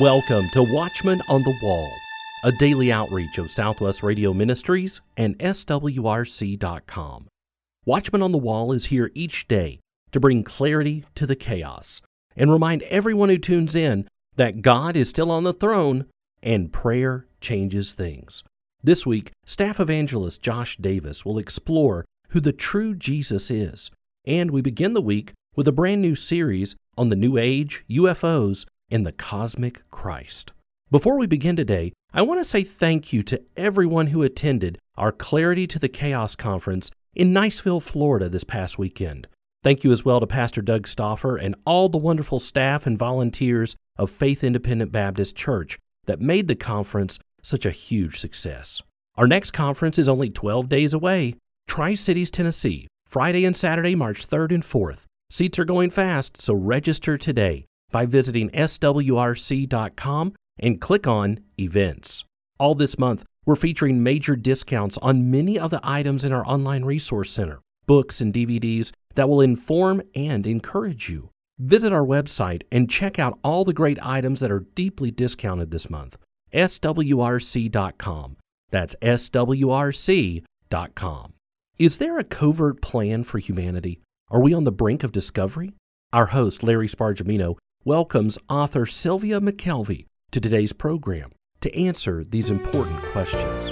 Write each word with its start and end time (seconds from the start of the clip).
Welcome 0.00 0.48
to 0.50 0.62
Watchman 0.62 1.20
on 1.28 1.42
the 1.42 1.58
Wall, 1.60 1.90
a 2.44 2.52
daily 2.52 2.92
outreach 2.92 3.36
of 3.36 3.50
Southwest 3.50 4.00
Radio 4.00 4.32
Ministries 4.32 5.00
and 5.16 5.36
SWRC.com. 5.40 7.26
Watchman 7.84 8.22
on 8.22 8.30
the 8.30 8.38
Wall 8.38 8.70
is 8.70 8.86
here 8.86 9.10
each 9.14 9.48
day 9.48 9.80
to 10.12 10.20
bring 10.20 10.44
clarity 10.44 11.04
to 11.16 11.26
the 11.26 11.34
chaos 11.34 12.00
and 12.36 12.52
remind 12.52 12.84
everyone 12.84 13.28
who 13.28 13.38
tunes 13.38 13.74
in 13.74 14.06
that 14.36 14.62
God 14.62 14.94
is 14.94 15.08
still 15.08 15.32
on 15.32 15.42
the 15.42 15.52
throne 15.52 16.06
and 16.44 16.72
prayer 16.72 17.26
changes 17.40 17.92
things. 17.92 18.44
This 18.80 19.04
week, 19.04 19.32
staff 19.44 19.80
evangelist 19.80 20.40
Josh 20.40 20.76
Davis 20.76 21.24
will 21.24 21.38
explore 21.38 22.04
who 22.28 22.38
the 22.38 22.52
true 22.52 22.94
Jesus 22.94 23.50
is, 23.50 23.90
and 24.24 24.52
we 24.52 24.62
begin 24.62 24.94
the 24.94 25.02
week 25.02 25.32
with 25.56 25.66
a 25.66 25.72
brand 25.72 26.02
new 26.02 26.14
series 26.14 26.76
on 26.96 27.08
the 27.08 27.16
New 27.16 27.36
Age, 27.36 27.84
UFOs, 27.90 28.64
and 28.90 29.06
the 29.06 29.12
cosmic 29.12 29.82
Christ. 29.90 30.52
Before 30.90 31.18
we 31.18 31.26
begin 31.26 31.56
today, 31.56 31.92
I 32.12 32.22
want 32.22 32.40
to 32.40 32.44
say 32.44 32.62
thank 32.62 33.12
you 33.12 33.22
to 33.24 33.42
everyone 33.56 34.08
who 34.08 34.22
attended 34.22 34.78
our 34.96 35.12
Clarity 35.12 35.66
to 35.66 35.78
the 35.78 35.88
Chaos 35.88 36.34
conference 36.34 36.90
in 37.14 37.32
Niceville, 37.32 37.82
Florida 37.82 38.28
this 38.28 38.44
past 38.44 38.78
weekend. 38.78 39.28
Thank 39.62 39.84
you 39.84 39.92
as 39.92 40.04
well 40.04 40.20
to 40.20 40.26
Pastor 40.26 40.62
Doug 40.62 40.88
Stauffer 40.88 41.36
and 41.36 41.54
all 41.66 41.88
the 41.88 41.98
wonderful 41.98 42.40
staff 42.40 42.86
and 42.86 42.98
volunteers 42.98 43.76
of 43.96 44.10
Faith 44.10 44.42
Independent 44.42 44.92
Baptist 44.92 45.36
Church 45.36 45.78
that 46.06 46.20
made 46.20 46.48
the 46.48 46.54
conference 46.54 47.18
such 47.42 47.66
a 47.66 47.70
huge 47.70 48.18
success. 48.18 48.82
Our 49.16 49.26
next 49.26 49.50
conference 49.50 49.98
is 49.98 50.08
only 50.08 50.30
12 50.30 50.68
days 50.68 50.94
away 50.94 51.34
Tri 51.66 51.94
Cities, 51.94 52.30
Tennessee, 52.30 52.86
Friday 53.06 53.44
and 53.44 53.56
Saturday, 53.56 53.94
March 53.94 54.26
3rd 54.26 54.54
and 54.54 54.62
4th. 54.62 55.02
Seats 55.28 55.58
are 55.58 55.64
going 55.64 55.90
fast, 55.90 56.40
so 56.40 56.54
register 56.54 57.18
today 57.18 57.66
by 57.90 58.06
visiting 58.06 58.50
swrc.com 58.50 60.34
and 60.58 60.80
click 60.80 61.06
on 61.06 61.40
Events. 61.58 62.24
All 62.58 62.74
this 62.74 62.98
month, 62.98 63.24
we're 63.46 63.56
featuring 63.56 64.02
major 64.02 64.36
discounts 64.36 64.98
on 64.98 65.30
many 65.30 65.58
of 65.58 65.70
the 65.70 65.80
items 65.82 66.24
in 66.24 66.32
our 66.32 66.46
online 66.46 66.84
resource 66.84 67.30
center, 67.30 67.60
books 67.86 68.20
and 68.20 68.34
DVDs 68.34 68.92
that 69.14 69.28
will 69.28 69.40
inform 69.40 70.02
and 70.14 70.46
encourage 70.46 71.08
you. 71.08 71.30
Visit 71.58 71.92
our 71.92 72.04
website 72.04 72.62
and 72.70 72.90
check 72.90 73.18
out 73.18 73.38
all 73.42 73.64
the 73.64 73.72
great 73.72 73.98
items 74.02 74.40
that 74.40 74.50
are 74.50 74.66
deeply 74.74 75.10
discounted 75.10 75.70
this 75.70 75.88
month. 75.90 76.16
swrc.com. 76.52 78.36
That's 78.70 78.94
swrc.com. 79.00 80.44
Is 81.78 81.98
there 81.98 82.18
a 82.18 82.24
covert 82.24 82.82
plan 82.82 83.24
for 83.24 83.38
humanity? 83.38 84.00
Are 84.30 84.40
we 84.40 84.52
on 84.52 84.64
the 84.64 84.72
brink 84.72 85.04
of 85.04 85.12
discovery? 85.12 85.74
Our 86.12 86.26
host, 86.26 86.62
Larry 86.62 86.88
Spargimino, 86.88 87.56
welcomes 87.88 88.36
author 88.50 88.84
Sylvia 88.84 89.40
McKelvey 89.40 90.04
to 90.30 90.38
today's 90.38 90.74
program 90.74 91.32
to 91.62 91.74
answer 91.74 92.22
these 92.22 92.50
important 92.50 93.00
questions. 93.04 93.70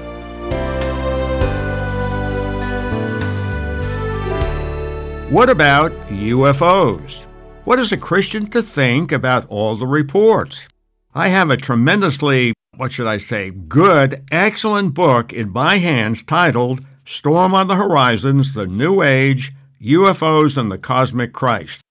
What 5.30 5.50
about 5.50 5.92
UFOs? 6.08 7.26
What 7.66 7.78
is 7.78 7.92
a 7.92 7.98
Christian 7.98 8.46
to 8.52 8.62
think 8.62 9.12
about 9.12 9.46
all 9.50 9.76
the 9.76 9.86
reports? 9.86 10.66
I 11.14 11.28
have 11.28 11.50
a 11.50 11.58
tremendously, 11.58 12.54
what 12.74 12.92
should 12.92 13.06
I 13.06 13.18
say, 13.18 13.50
good, 13.50 14.24
excellent 14.32 14.94
book 14.94 15.30
in 15.34 15.50
my 15.50 15.76
hands 15.76 16.22
titled 16.22 16.80
Storm 17.04 17.52
on 17.52 17.68
the 17.68 17.76
Horizons 17.76 18.54
The 18.54 18.66
New 18.66 19.02
Age, 19.02 19.52
UFOs 19.82 20.56
and 20.56 20.72
the 20.72 20.78
Cosmic 20.78 21.34
Christ. 21.34 21.82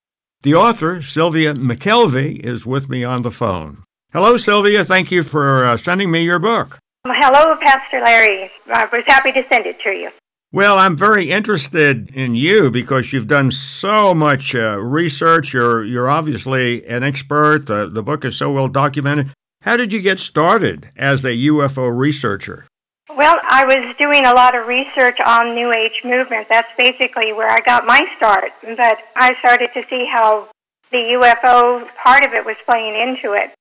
The 0.46 0.54
author, 0.54 1.02
Sylvia 1.02 1.56
McKelvey, 1.56 2.40
is 2.40 2.68
with 2.68 2.88
me 2.88 3.04
on 3.04 3.24
the 3.24 3.32
phone. 3.32 3.82
Hello, 4.14 4.38
Sylvia. 4.38 4.86
Thank 4.86 5.10
you 5.10 5.24
for 5.24 5.66
uh, 5.66 5.76
sending 5.76 6.12
me 6.12 6.24
your 6.24 6.38
book. 6.38 6.78
Hello, 7.04 7.58
Pastor 7.60 8.00
Larry. 8.00 8.52
I 8.72 8.86
was 8.94 9.04
happy 9.08 9.32
to 9.32 9.44
send 9.50 9.66
it 9.66 9.80
to 9.80 9.90
you. 9.90 10.12
Well, 10.52 10.78
I'm 10.78 10.96
very 10.96 11.32
interested 11.32 12.12
in 12.14 12.36
you 12.36 12.70
because 12.70 13.12
you've 13.12 13.28
done 13.28 13.52
so 13.52 14.14
much 14.14 14.54
uh, 14.54 14.78
research. 14.78 15.52
You're 15.52 15.84
you're 15.84 16.12
obviously 16.12 16.86
an 16.86 17.02
expert. 17.02 17.66
The, 17.66 17.90
the 17.90 18.04
book 18.04 18.24
is 18.24 18.38
so 18.38 18.54
well 18.54 18.68
documented. 18.68 19.34
How 19.64 19.76
did 19.78 19.92
you 19.92 20.00
get 20.00 20.20
started 20.20 20.92
as 20.96 21.26
a 21.26 21.30
UFO 21.30 21.90
researcher? 21.92 22.68
Well, 23.16 23.40
I 23.48 23.64
was 23.64 23.96
doing 23.96 24.26
a 24.26 24.34
lot 24.34 24.56
of 24.56 24.68
research 24.68 25.22
on 25.26 25.56
New 25.56 25.72
Age 25.72 26.02
movement. 26.04 26.50
That's 26.50 26.68
basically 26.78 27.32
where 27.32 27.50
I 27.50 27.62
got 27.66 27.86
my 27.86 28.06
start. 28.18 28.52
But 28.62 29.00
I 29.16 29.36
started 29.40 29.70
to 29.74 29.86
see 29.90 30.04
how 30.04 30.50
the 30.92 31.16
UFO 31.16 31.88
part 31.96 32.26
of 32.26 32.34
it 32.34 32.46
was 32.46 32.58
playing 32.66 32.94
into 32.94 33.32
it. 33.32 33.52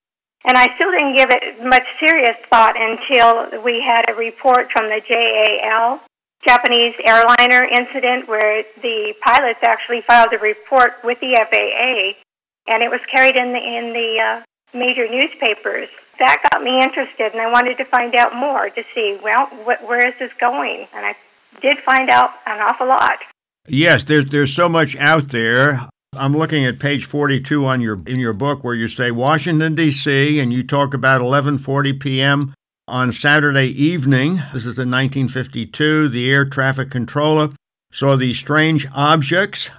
And 0.45 0.59
I 0.59 0.75
still 0.75 0.91
didn't 0.91 1.17
give 1.17 1.31
it 1.31 1.65
much 1.65 1.87
serious 2.01 2.37
thought 2.51 2.75
until 2.77 3.63
we 3.63 3.81
had 3.81 4.11
a 4.11 4.15
report 4.15 4.73
from 4.73 4.87
the 4.87 5.01
JAL, 5.01 6.01
Japanese 6.45 6.97
airliner 7.05 7.63
incident, 7.63 8.27
where 8.27 8.65
the 8.83 9.15
pilots 9.23 9.61
actually 9.63 10.01
filed 10.01 10.33
a 10.33 10.39
report 10.39 10.95
with 11.05 11.21
the 11.21 11.35
FAA, 11.37 12.19
and 12.67 12.83
it 12.83 12.91
was 12.91 13.01
carried 13.09 13.37
in 13.37 13.53
the, 13.53 13.63
in 13.63 13.93
the 13.93 14.21
uh, 14.21 14.43
major 14.77 15.09
newspapers 15.09 15.89
that 16.19 16.49
got 16.51 16.63
me 16.63 16.83
interested, 16.83 17.33
and 17.33 17.41
I 17.41 17.51
wanted 17.51 17.77
to 17.79 17.85
find 17.85 18.15
out 18.15 18.35
more 18.35 18.71
to 18.71 18.85
see, 18.95 19.19
well, 19.23 19.47
wh- 19.47 19.83
where 19.89 20.07
is 20.07 20.15
this 20.19 20.33
going? 20.41 20.87
And 20.95 21.07
I 21.07 21.15
did 21.61 21.79
find 21.79 22.11
out 22.11 22.31
an 22.47 22.61
awful 22.61 22.87
lot. 22.87 23.19
Yes, 23.67 24.05
there's 24.05 24.27
there's 24.27 24.53
so 24.53 24.69
much 24.69 24.97
out 24.97 25.29
there. 25.29 25.81
I'm 26.17 26.37
looking 26.37 26.65
at 26.65 26.79
page 26.79 27.07
42 27.07 27.65
on 27.67 27.81
your 27.81 28.01
in 28.07 28.21
your 28.21 28.35
book 28.35 28.63
where 28.63 28.75
you 28.75 28.89
say 28.89 29.11
Washington 29.11 29.75
D.C. 29.75 30.39
and 30.39 30.53
you 30.53 30.63
talk 30.63 30.95
about 30.95 31.21
11:40 31.21 31.99
p.m. 31.99 32.55
on 32.87 33.13
Saturday 33.13 33.69
evening. 33.69 34.37
This 34.53 34.67
is 34.67 34.79
in 34.79 34.91
1952. 34.91 36.09
The 36.09 36.31
air 36.31 36.45
traffic 36.45 36.91
controller 36.91 37.51
saw 37.91 38.17
these 38.17 38.39
strange 38.39 38.87
objects, 38.95 39.71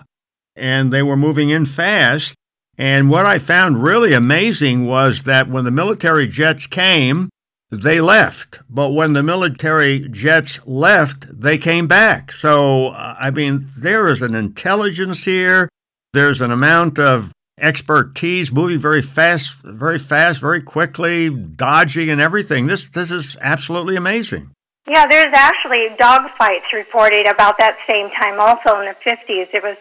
and 0.56 0.92
they 0.92 1.04
were 1.04 1.18
moving 1.18 1.50
in 1.50 1.66
fast. 1.66 2.34
And 2.78 3.10
what 3.10 3.26
I 3.26 3.40
found 3.40 3.84
really 3.84 4.14
amazing 4.14 4.86
was 4.86 5.24
that 5.24 5.50
when 5.50 5.64
the 5.64 5.72
military 5.72 6.28
jets 6.28 6.68
came, 6.68 7.30
they 7.72 8.02
left. 8.02 8.60
But 8.70 8.90
when 8.90 9.14
the 9.14 9.24
military 9.24 10.08
jets 10.10 10.60
left, 10.66 11.26
they 11.40 11.58
came 11.58 11.88
back. 11.88 12.32
So, 12.32 12.90
uh, 12.90 13.16
I 13.20 13.32
mean, 13.32 13.68
there 13.78 14.08
is 14.08 14.22
an 14.22 14.36
intelligence 14.36 15.24
here. 15.24 15.70
There's 16.14 16.42
an 16.42 16.52
amount 16.52 17.00
of 17.00 17.32
expertise 17.60 18.52
moving 18.52 18.80
very 18.80 19.02
fast, 19.02 19.58
very 19.64 20.00
fast, 20.00 20.42
very 20.42 20.62
quickly, 20.62 21.30
dodging 21.30 22.10
and 22.10 22.20
everything. 22.20 22.68
This 22.68 22.90
this 22.90 23.12
is 23.12 23.38
absolutely 23.42 23.96
amazing. 23.96 24.52
Yeah, 24.88 25.08
there's 25.08 25.34
actually 25.34 25.90
dogfights 25.98 26.72
reported 26.72 27.26
about 27.28 27.58
that 27.58 27.78
same 27.90 28.10
time 28.12 28.40
also 28.40 28.80
in 28.80 28.86
the 28.86 28.96
50s. 28.96 29.54
It 29.54 29.64
was 29.64 29.78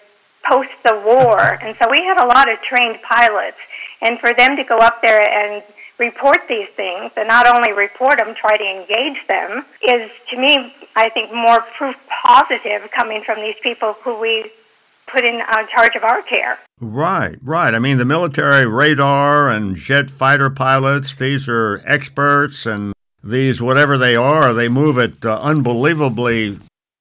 post 0.47 0.71
the 0.85 1.01
war. 1.05 1.59
And 1.63 1.77
so 1.79 1.91
we 1.91 1.99
had 1.99 2.23
a 2.23 2.27
lot 2.27 2.51
of 2.51 2.61
trained 2.63 3.01
pilots. 3.03 3.59
And 4.03 4.19
for 4.19 4.33
them 4.35 4.57
to 4.57 4.65
go 4.65 4.79
up 4.79 5.01
there 5.03 5.23
and 5.23 5.63
report 5.99 6.39
these 6.49 6.69
things, 6.71 7.13
and 7.17 7.29
not 7.29 7.47
only 7.47 7.73
report 7.73 8.19
them, 8.19 8.35
try 8.35 8.57
to 8.57 8.65
engage 8.65 9.27
them, 9.29 9.65
is 9.83 10.11
to 10.31 10.37
me, 10.37 10.75
I 10.97 11.09
think, 11.09 11.33
more 11.33 11.61
proof 11.77 11.97
positive 12.09 12.91
coming 12.91 13.23
from 13.23 13.41
these 13.41 13.57
people 13.63 13.95
who 14.03 14.19
we 14.19 14.51
put 15.07 15.25
in 15.25 15.41
uh, 15.41 15.67
charge 15.67 15.95
of 15.95 16.03
our 16.03 16.23
care. 16.23 16.59
Right, 16.81 17.37
right. 17.43 17.75
I 17.75 17.79
mean, 17.79 17.99
the 17.99 18.05
military 18.05 18.67
radar 18.67 19.49
and 19.49 19.77
jet 19.77 20.11
fighter 20.11 20.51
pilots, 20.51 21.15
these 21.15 21.49
are 21.49 21.83
experts, 21.87 22.67
and 22.67 22.93
these, 23.23 23.63
whatever 23.63 23.97
they 23.97 24.17
are, 24.17 24.53
they 24.53 24.69
move 24.69 24.99
at 24.99 25.25
uh, 25.25 25.39
unbelievably 25.41 26.59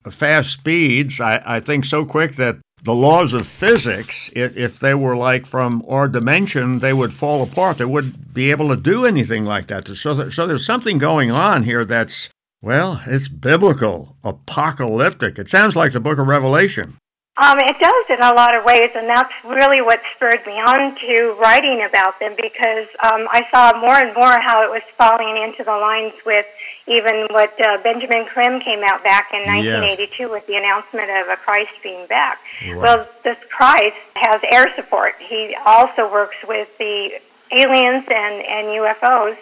fast 0.10 0.52
speeds. 0.52 1.20
I, 1.20 1.42
I 1.46 1.60
think 1.60 1.86
so 1.86 2.06
quick 2.06 2.36
that 2.36 2.58
the 2.84 2.94
laws 2.94 3.32
of 3.32 3.48
physics, 3.48 4.30
if, 4.36 4.80
they 4.80 4.94
were 4.94 5.16
like 5.16 5.46
from 5.46 5.84
our 5.88 6.08
dimension, 6.08 6.80
they 6.80 6.94
would 6.94 7.14
fall 7.14 7.42
apart. 7.42 7.78
They 7.78 7.86
wouldn't 7.86 8.34
be 8.34 8.52
able 8.52 8.68
to 8.70 8.76
do 8.76 9.06
anything 9.06 9.46
like 9.46 9.68
that. 9.68 9.88
So, 9.88 10.30
so 10.30 10.46
there's 10.46 10.66
something 10.66 10.98
going 10.98 11.32
on 11.32 11.64
here 11.64 11.86
that's, 11.86 12.30
well, 12.62 13.02
it's 13.06 13.30
biblical, 13.30 14.18
apocalyptic. 14.24 15.40
It 15.40 15.48
sounds 15.48 15.78
like 15.78 15.94
the 15.94 16.02
book 16.02 16.20
of 16.20 16.28
Revelation. 16.28 16.98
Um, 17.38 17.58
it 17.58 17.80
does 17.80 18.06
in 18.10 18.22
a 18.22 18.34
lot 18.36 18.54
of 18.54 18.64
ways, 18.64 18.90
and 18.96 19.10
that's 19.10 19.34
really 19.44 19.82
what 19.82 20.02
spurred 20.16 20.46
me 20.46 20.54
on 20.54 20.96
to 20.98 21.36
writing 21.42 21.84
about 21.84 22.20
them 22.20 22.36
because 22.40 22.88
um, 23.02 23.28
I 23.32 23.48
saw 23.50 23.80
more 23.80 23.98
and 23.98 24.14
more 24.14 24.40
how 24.40 24.62
it 24.64 24.70
was 24.70 24.84
falling 24.98 25.38
into 25.38 25.64
the 25.64 25.72
lines 25.72 26.14
with 26.28 26.46
even 26.88 27.28
what 27.32 27.54
uh, 27.66 27.78
Benjamin 27.82 28.26
Creme 28.26 28.60
came 28.60 28.84
out 28.84 29.04
back 29.04 29.32
in 29.34 29.40
1982 29.48 30.24
yes. 30.24 30.32
with 30.32 30.48
the 30.48 30.56
announcement 30.56 31.10
of 31.10 31.30
a 31.30 31.38
Christ 31.38 31.72
being 31.82 32.06
back. 32.08 32.40
Wow. 32.68 32.82
Well, 32.82 33.10
this 33.24 33.38
Christ 33.50 33.96
has 34.16 34.42
air 34.52 34.74
support. 34.76 35.16
He 35.20 35.56
also 35.66 36.12
works 36.12 36.38
with 36.48 36.78
the 36.78 37.20
aliens 37.52 38.06
and, 38.10 38.46
and 38.46 38.68
UFOs. 38.68 39.38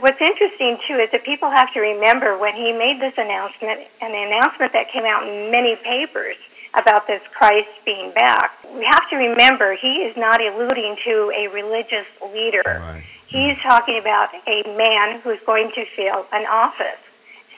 What's 0.00 0.20
interesting 0.20 0.78
too 0.86 0.94
is 0.94 1.10
that 1.10 1.24
people 1.24 1.50
have 1.50 1.72
to 1.74 1.80
remember 1.80 2.38
when 2.38 2.54
he 2.54 2.72
made 2.72 3.00
this 3.00 3.18
announcement, 3.18 3.80
an 4.00 4.14
announcement 4.14 4.72
that 4.72 4.90
came 4.90 5.04
out 5.04 5.26
in 5.26 5.50
many 5.50 5.76
papers 5.76 6.36
about 6.74 7.06
this 7.06 7.22
Christ 7.32 7.68
being 7.84 8.12
back, 8.12 8.52
we 8.74 8.84
have 8.84 9.08
to 9.10 9.16
remember 9.16 9.74
he 9.74 10.02
is 10.02 10.16
not 10.16 10.40
alluding 10.40 10.96
to 11.04 11.32
a 11.34 11.48
religious 11.48 12.06
leader. 12.32 12.62
Right. 12.64 13.02
He's 13.28 13.58
talking 13.58 13.98
about 13.98 14.30
a 14.46 14.62
man 14.76 15.20
who's 15.20 15.40
going 15.40 15.70
to 15.72 15.84
fill 15.84 16.26
an 16.32 16.46
office. 16.46 16.98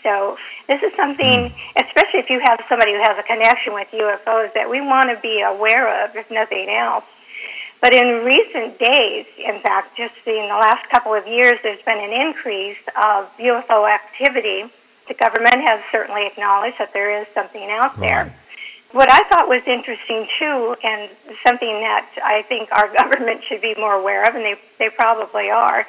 So 0.02 0.36
this 0.66 0.82
is 0.82 0.92
something, 0.94 1.52
especially 1.76 2.20
if 2.20 2.28
you 2.28 2.40
have 2.40 2.60
somebody 2.68 2.92
who 2.92 3.02
has 3.02 3.16
a 3.18 3.22
connection 3.22 3.74
with 3.74 3.88
UFOs, 3.92 4.52
that 4.54 4.68
we 4.68 4.80
want 4.80 5.10
to 5.10 5.20
be 5.22 5.42
aware 5.42 6.04
of, 6.04 6.16
if 6.16 6.28
nothing 6.30 6.68
else. 6.68 7.04
But 7.80 7.94
in 7.94 8.24
recent 8.24 8.78
days, 8.78 9.26
in 9.38 9.60
fact, 9.60 9.96
just 9.96 10.14
in 10.26 10.48
the 10.48 10.54
last 10.54 10.90
couple 10.90 11.14
of 11.14 11.26
years, 11.28 11.58
there's 11.62 11.82
been 11.82 11.98
an 11.98 12.12
increase 12.12 12.82
of 12.88 13.30
UFO 13.38 13.88
activity. 13.88 14.64
The 15.06 15.14
government 15.14 15.60
has 15.62 15.80
certainly 15.92 16.26
acknowledged 16.26 16.78
that 16.78 16.92
there 16.92 17.22
is 17.22 17.28
something 17.32 17.70
out 17.70 17.98
there. 18.00 18.34
What 18.92 19.10
I 19.10 19.22
thought 19.28 19.48
was 19.48 19.62
interesting 19.66 20.26
too, 20.38 20.76
and 20.82 21.08
something 21.46 21.80
that 21.80 22.08
I 22.24 22.42
think 22.42 22.72
our 22.72 22.88
government 23.00 23.44
should 23.44 23.62
be 23.62 23.74
more 23.76 23.94
aware 23.94 24.28
of, 24.28 24.34
and 24.34 24.44
they, 24.44 24.56
they 24.78 24.90
probably 24.90 25.50
are, 25.50 25.86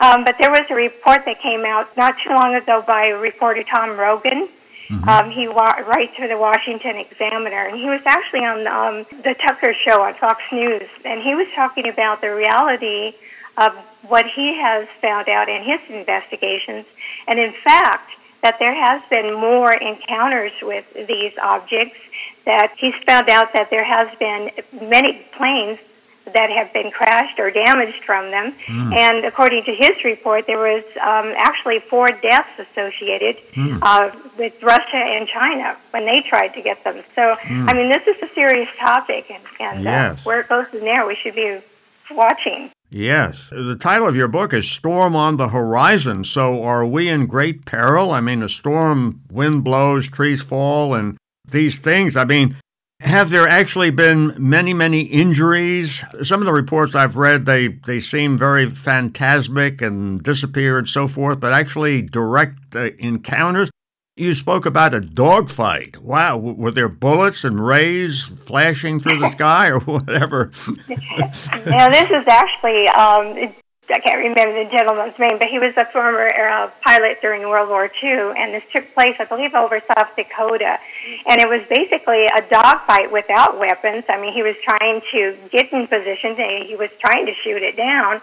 um, 0.00 0.24
but 0.24 0.36
there 0.40 0.50
was 0.50 0.62
a 0.68 0.74
report 0.74 1.24
that 1.26 1.40
came 1.40 1.64
out 1.64 1.96
not 1.96 2.16
too 2.18 2.30
long 2.30 2.54
ago 2.54 2.82
by 2.86 3.08
reporter 3.08 3.62
Tom 3.62 3.96
Rogan. 3.96 4.48
Mm-hmm. 4.88 5.08
Um, 5.08 5.30
he 5.30 5.48
wa- 5.48 5.80
writes 5.86 6.16
for 6.16 6.26
the 6.26 6.36
Washington 6.36 6.96
Examiner, 6.96 7.66
and 7.66 7.78
he 7.78 7.88
was 7.88 8.02
actually 8.04 8.44
on 8.44 8.66
um, 8.66 9.06
the 9.22 9.34
Tucker 9.34 9.72
Show 9.72 10.02
on 10.02 10.14
Fox 10.14 10.42
News, 10.50 10.88
and 11.04 11.22
he 11.22 11.34
was 11.34 11.46
talking 11.54 11.88
about 11.88 12.20
the 12.20 12.34
reality 12.34 13.14
of 13.56 13.72
what 14.08 14.26
he 14.26 14.56
has 14.58 14.88
found 15.00 15.28
out 15.28 15.48
in 15.48 15.62
his 15.62 15.80
investigations, 15.88 16.84
and 17.28 17.38
in 17.38 17.52
fact, 17.52 18.10
that 18.42 18.58
there 18.58 18.74
has 18.74 19.00
been 19.08 19.32
more 19.34 19.72
encounters 19.72 20.52
with 20.60 20.84
these 21.06 21.32
objects. 21.38 21.96
That 22.44 22.72
he's 22.76 22.94
found 23.04 23.28
out 23.28 23.52
that 23.52 23.70
there 23.70 23.84
has 23.84 24.08
been 24.18 24.50
many 24.88 25.24
planes 25.32 25.78
that 26.34 26.50
have 26.50 26.72
been 26.72 26.90
crashed 26.90 27.38
or 27.38 27.50
damaged 27.50 28.04
from 28.04 28.30
them. 28.30 28.52
Mm. 28.66 28.94
And 28.94 29.24
according 29.24 29.64
to 29.64 29.74
his 29.74 30.04
report, 30.04 30.46
there 30.46 30.58
was 30.58 30.84
um, 30.96 31.34
actually 31.36 31.80
four 31.80 32.08
deaths 32.08 32.58
associated 32.58 33.36
mm. 33.52 33.78
uh, 33.82 34.10
with 34.38 34.60
Russia 34.62 34.96
and 34.96 35.26
China 35.28 35.76
when 35.90 36.06
they 36.06 36.20
tried 36.20 36.48
to 36.48 36.62
get 36.62 36.82
them. 36.84 37.02
So, 37.14 37.36
mm. 37.40 37.68
I 37.68 37.72
mean, 37.74 37.88
this 37.88 38.06
is 38.06 38.22
a 38.22 38.32
serious 38.34 38.68
topic, 38.78 39.30
and, 39.30 39.42
and 39.60 39.82
yes. 39.82 40.18
uh, 40.18 40.22
where 40.22 40.40
it 40.40 40.48
goes 40.48 40.68
from 40.68 40.80
there, 40.80 41.06
we 41.06 41.16
should 41.16 41.34
be 41.34 41.60
watching. 42.10 42.70
Yes. 42.90 43.48
The 43.50 43.76
title 43.76 44.06
of 44.06 44.14
your 44.14 44.28
book 44.28 44.52
is 44.52 44.70
Storm 44.70 45.16
on 45.16 45.38
the 45.38 45.48
Horizon. 45.48 46.24
So, 46.24 46.62
are 46.62 46.86
we 46.86 47.08
in 47.08 47.26
great 47.26 47.64
peril? 47.64 48.10
I 48.10 48.20
mean, 48.20 48.42
a 48.42 48.48
storm, 48.48 49.22
wind 49.30 49.64
blows, 49.64 50.08
trees 50.08 50.42
fall, 50.42 50.94
and 50.94 51.16
these 51.52 51.78
things. 51.78 52.16
I 52.16 52.24
mean, 52.24 52.56
have 53.02 53.30
there 53.30 53.48
actually 53.48 53.90
been 53.90 54.32
many, 54.38 54.72
many 54.72 55.02
injuries? 55.02 56.04
Some 56.22 56.40
of 56.40 56.46
the 56.46 56.52
reports 56.52 56.94
I've 56.94 57.16
read, 57.16 57.46
they, 57.46 57.68
they 57.68 57.98
seem 57.98 58.38
very 58.38 58.68
phantasmic 58.68 59.82
and 59.82 60.22
disappear 60.22 60.78
and 60.78 60.88
so 60.88 61.08
forth, 61.08 61.40
but 61.40 61.52
actually 61.52 62.02
direct 62.02 62.76
uh, 62.76 62.90
encounters. 62.98 63.70
You 64.16 64.34
spoke 64.34 64.66
about 64.66 64.94
a 64.94 65.00
dogfight. 65.00 66.00
Wow, 66.00 66.36
were 66.36 66.70
there 66.70 66.88
bullets 66.88 67.44
and 67.44 67.64
rays 67.64 68.22
flashing 68.22 69.00
through 69.00 69.18
the 69.18 69.28
sky 69.30 69.70
or 69.70 69.80
whatever? 69.80 70.52
now, 71.66 71.88
this 71.88 72.10
is 72.10 72.28
actually 72.28 72.88
um, 72.88 73.52
I 73.90 73.98
can't 73.98 74.18
remember 74.18 74.64
the 74.64 74.70
gentleman's 74.70 75.18
name, 75.18 75.38
but 75.38 75.48
he 75.48 75.58
was 75.58 75.76
a 75.76 75.84
former 75.86 76.28
uh, 76.28 76.70
pilot 76.82 77.20
during 77.20 77.42
World 77.42 77.68
War 77.68 77.90
II, 78.02 78.32
and 78.38 78.54
this 78.54 78.62
took 78.72 78.94
place, 78.94 79.16
I 79.18 79.24
believe, 79.24 79.54
over 79.54 79.80
South 79.80 80.14
Dakota. 80.14 80.78
And 81.26 81.40
it 81.40 81.48
was 81.48 81.62
basically 81.68 82.26
a 82.26 82.42
dogfight 82.48 83.10
without 83.10 83.58
weapons. 83.58 84.04
I 84.08 84.20
mean, 84.20 84.32
he 84.32 84.42
was 84.44 84.54
trying 84.62 85.02
to 85.10 85.36
get 85.50 85.72
in 85.72 85.88
position, 85.88 86.36
and 86.38 86.64
he 86.64 86.76
was 86.76 86.90
trying 87.00 87.26
to 87.26 87.34
shoot 87.34 87.60
it 87.60 87.76
down, 87.76 88.20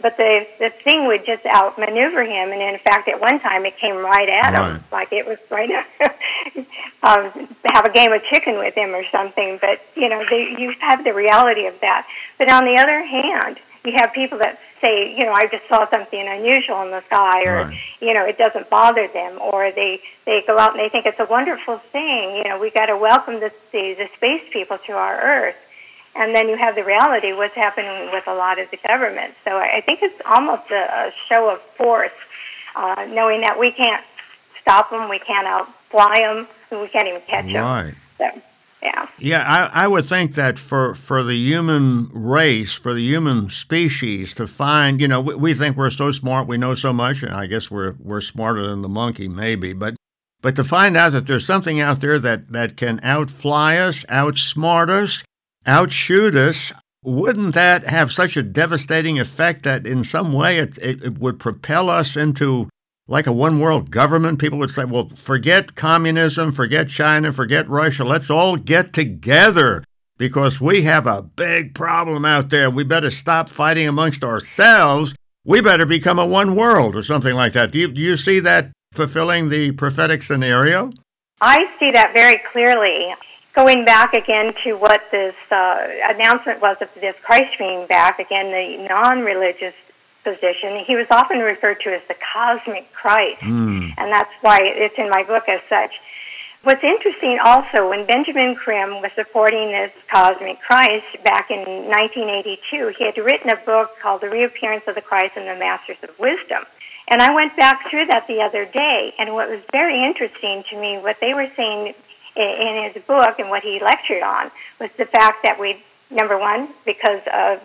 but 0.00 0.16
the 0.16 0.46
the 0.58 0.70
thing 0.70 1.06
would 1.06 1.26
just 1.26 1.44
outmaneuver 1.46 2.24
him. 2.24 2.50
And 2.50 2.62
in 2.62 2.78
fact, 2.78 3.06
at 3.08 3.20
one 3.20 3.38
time, 3.38 3.66
it 3.66 3.76
came 3.76 3.96
right 3.96 4.28
at 4.28 4.54
right. 4.54 4.72
him, 4.72 4.84
like 4.90 5.12
it 5.12 5.26
was 5.26 5.38
right 5.50 5.70
um, 7.02 7.48
have 7.66 7.84
a 7.84 7.92
game 7.92 8.12
of 8.12 8.22
chicken 8.24 8.56
with 8.58 8.74
him 8.74 8.94
or 8.94 9.04
something. 9.10 9.58
But 9.60 9.80
you 9.94 10.08
know, 10.08 10.24
they, 10.28 10.56
you 10.58 10.74
have 10.80 11.04
the 11.04 11.12
reality 11.12 11.66
of 11.66 11.78
that. 11.80 12.06
But 12.38 12.50
on 12.50 12.64
the 12.64 12.76
other 12.76 13.02
hand, 13.02 13.58
you 13.84 13.92
have 13.92 14.12
people 14.12 14.38
that 14.38 14.58
say, 14.82 15.16
you 15.16 15.24
know, 15.24 15.32
I 15.32 15.46
just 15.46 15.66
saw 15.68 15.88
something 15.88 16.28
unusual 16.28 16.82
in 16.82 16.90
the 16.90 17.00
sky, 17.02 17.44
or 17.44 17.64
right. 17.64 17.78
you 18.00 18.12
know, 18.12 18.26
it 18.26 18.36
doesn't 18.36 18.68
bother 18.68 19.08
them, 19.08 19.38
or 19.40 19.72
they 19.72 20.02
they 20.26 20.42
go 20.42 20.58
out 20.58 20.72
and 20.72 20.80
they 20.80 20.90
think 20.90 21.06
it's 21.06 21.20
a 21.20 21.24
wonderful 21.24 21.78
thing. 21.78 22.36
You 22.36 22.44
know, 22.44 22.58
we 22.58 22.70
got 22.70 22.86
to 22.86 22.96
welcome 22.96 23.40
the, 23.40 23.50
the 23.72 23.94
the 23.94 24.08
space 24.14 24.42
people 24.52 24.76
to 24.86 24.92
our 24.92 25.18
Earth, 25.18 25.56
and 26.14 26.34
then 26.34 26.48
you 26.50 26.56
have 26.56 26.74
the 26.74 26.84
reality 26.84 27.32
what's 27.32 27.54
happening 27.54 28.12
with 28.12 28.26
a 28.26 28.34
lot 28.34 28.58
of 28.58 28.70
the 28.70 28.76
government. 28.76 29.32
So 29.44 29.56
I 29.56 29.76
I 29.76 29.80
think 29.80 30.02
it's 30.02 30.20
almost 30.26 30.70
a, 30.70 31.08
a 31.08 31.12
show 31.28 31.48
of 31.48 31.62
force, 31.62 32.18
uh, 32.76 33.06
knowing 33.08 33.40
that 33.40 33.58
we 33.58 33.70
can't 33.72 34.04
stop 34.60 34.90
them, 34.90 35.08
we 35.08 35.18
can't 35.18 35.46
outfly 35.46 36.18
them, 36.20 36.48
we 36.70 36.88
can't 36.88 37.08
even 37.08 37.22
catch 37.22 37.46
right. 37.54 37.94
them. 38.18 38.34
So. 38.34 38.42
Yeah. 38.82 39.06
Yeah, 39.18 39.44
I, 39.46 39.84
I 39.84 39.88
would 39.88 40.06
think 40.06 40.34
that 40.34 40.58
for, 40.58 40.96
for 40.96 41.22
the 41.22 41.36
human 41.36 42.08
race, 42.12 42.72
for 42.72 42.92
the 42.92 43.02
human 43.02 43.48
species 43.50 44.34
to 44.34 44.48
find, 44.48 45.00
you 45.00 45.06
know, 45.06 45.20
we, 45.20 45.36
we 45.36 45.54
think 45.54 45.76
we're 45.76 45.90
so 45.90 46.10
smart, 46.10 46.48
we 46.48 46.58
know 46.58 46.74
so 46.74 46.92
much, 46.92 47.22
and 47.22 47.32
I 47.32 47.46
guess 47.46 47.70
we're 47.70 47.94
we're 48.00 48.20
smarter 48.20 48.66
than 48.66 48.82
the 48.82 48.88
monkey, 48.88 49.28
maybe, 49.28 49.72
but 49.72 49.94
but 50.42 50.56
to 50.56 50.64
find 50.64 50.96
out 50.96 51.12
that 51.12 51.28
there's 51.28 51.46
something 51.46 51.78
out 51.78 52.00
there 52.00 52.18
that, 52.18 52.50
that 52.52 52.76
can 52.76 52.98
outfly 53.04 53.76
us, 53.76 54.04
outsmart 54.06 54.90
us, 54.90 55.22
outshoot 55.64 56.34
us, 56.34 56.72
wouldn't 57.04 57.54
that 57.54 57.86
have 57.86 58.10
such 58.10 58.36
a 58.36 58.42
devastating 58.42 59.20
effect 59.20 59.62
that 59.62 59.86
in 59.86 60.02
some 60.02 60.32
way 60.32 60.58
it, 60.58 60.78
it, 60.78 61.02
it 61.04 61.18
would 61.18 61.38
propel 61.38 61.88
us 61.88 62.16
into 62.16 62.68
like 63.12 63.26
a 63.26 63.32
one 63.32 63.60
world 63.60 63.90
government, 63.90 64.38
people 64.38 64.58
would 64.58 64.70
say, 64.70 64.86
well, 64.86 65.10
forget 65.20 65.74
communism, 65.74 66.50
forget 66.50 66.88
China, 66.88 67.30
forget 67.30 67.68
Russia. 67.68 68.04
Let's 68.04 68.30
all 68.30 68.56
get 68.56 68.94
together 68.94 69.84
because 70.16 70.62
we 70.62 70.80
have 70.84 71.06
a 71.06 71.20
big 71.20 71.74
problem 71.74 72.24
out 72.24 72.48
there. 72.48 72.70
We 72.70 72.84
better 72.84 73.10
stop 73.10 73.50
fighting 73.50 73.86
amongst 73.86 74.24
ourselves. 74.24 75.14
We 75.44 75.60
better 75.60 75.84
become 75.84 76.18
a 76.18 76.24
one 76.24 76.56
world 76.56 76.96
or 76.96 77.02
something 77.02 77.34
like 77.34 77.52
that. 77.52 77.70
Do 77.70 77.80
you, 77.80 77.88
do 77.88 78.00
you 78.00 78.16
see 78.16 78.40
that 78.40 78.72
fulfilling 78.94 79.50
the 79.50 79.72
prophetic 79.72 80.22
scenario? 80.22 80.90
I 81.42 81.70
see 81.78 81.90
that 81.90 82.14
very 82.14 82.40
clearly. 82.50 83.14
Going 83.54 83.84
back 83.84 84.14
again 84.14 84.54
to 84.64 84.72
what 84.78 85.02
this 85.10 85.34
uh, 85.50 85.86
announcement 86.08 86.62
was 86.62 86.78
of 86.80 86.88
this 86.94 87.16
Christ 87.22 87.58
being 87.58 87.86
back, 87.88 88.18
again, 88.18 88.50
the 88.50 88.88
non 88.88 89.20
religious 89.20 89.74
position. 90.22 90.84
He 90.84 90.96
was 90.96 91.06
often 91.10 91.38
referred 91.38 91.80
to 91.80 91.94
as 91.94 92.02
the 92.08 92.16
cosmic 92.32 92.92
Christ, 92.92 93.42
mm. 93.42 93.92
and 93.96 94.12
that's 94.12 94.32
why 94.40 94.60
it's 94.62 94.98
in 94.98 95.10
my 95.10 95.22
book 95.22 95.48
as 95.48 95.60
such. 95.68 96.00
What's 96.64 96.84
interesting 96.84 97.40
also, 97.44 97.90
when 97.90 98.06
Benjamin 98.06 98.54
Creme 98.54 99.02
was 99.02 99.10
supporting 99.16 99.72
this 99.72 99.90
cosmic 100.08 100.60
Christ 100.60 101.06
back 101.24 101.50
in 101.50 101.58
1982, 101.58 102.94
he 102.96 103.04
had 103.04 103.18
written 103.18 103.50
a 103.50 103.56
book 103.56 103.98
called 104.00 104.20
The 104.20 104.30
Reappearance 104.30 104.84
of 104.86 104.94
the 104.94 105.00
Christ 105.00 105.36
and 105.36 105.48
the 105.48 105.58
Masters 105.58 105.96
of 106.04 106.16
Wisdom. 106.20 106.62
And 107.08 107.20
I 107.20 107.34
went 107.34 107.56
back 107.56 107.90
through 107.90 108.06
that 108.06 108.28
the 108.28 108.42
other 108.42 108.64
day, 108.64 109.12
and 109.18 109.34
what 109.34 109.48
was 109.48 109.60
very 109.72 110.04
interesting 110.04 110.62
to 110.70 110.80
me, 110.80 110.98
what 110.98 111.18
they 111.20 111.34
were 111.34 111.48
saying 111.56 111.94
in 112.36 112.92
his 112.92 113.02
book 113.02 113.40
and 113.40 113.50
what 113.50 113.64
he 113.64 113.80
lectured 113.80 114.22
on, 114.22 114.52
was 114.78 114.92
the 114.92 115.04
fact 115.04 115.42
that 115.42 115.58
we, 115.58 115.82
number 116.12 116.38
one, 116.38 116.68
because 116.84 117.22
of 117.34 117.60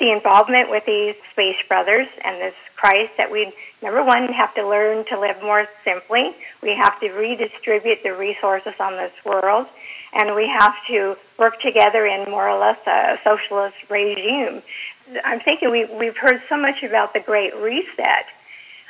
the 0.00 0.10
involvement 0.10 0.70
with 0.70 0.84
these 0.86 1.14
space 1.30 1.58
brothers 1.68 2.08
and 2.24 2.40
this 2.40 2.54
Christ 2.74 3.12
that 3.18 3.30
we, 3.30 3.52
number 3.82 4.02
one, 4.02 4.32
have 4.32 4.54
to 4.54 4.66
learn 4.66 5.04
to 5.06 5.20
live 5.20 5.40
more 5.42 5.68
simply. 5.84 6.34
We 6.62 6.74
have 6.74 6.98
to 7.00 7.12
redistribute 7.12 8.02
the 8.02 8.14
resources 8.14 8.72
on 8.80 8.94
this 8.94 9.12
world. 9.24 9.66
And 10.12 10.34
we 10.34 10.48
have 10.48 10.74
to 10.88 11.16
work 11.38 11.60
together 11.60 12.06
in 12.06 12.28
more 12.30 12.48
or 12.48 12.58
less 12.58 12.78
a 12.86 13.18
socialist 13.22 13.76
regime. 13.88 14.62
I'm 15.24 15.40
thinking 15.40 15.70
we, 15.70 15.84
we've 15.84 16.16
heard 16.16 16.42
so 16.48 16.56
much 16.56 16.82
about 16.82 17.12
the 17.12 17.20
Great 17.20 17.54
Reset. 17.56 18.26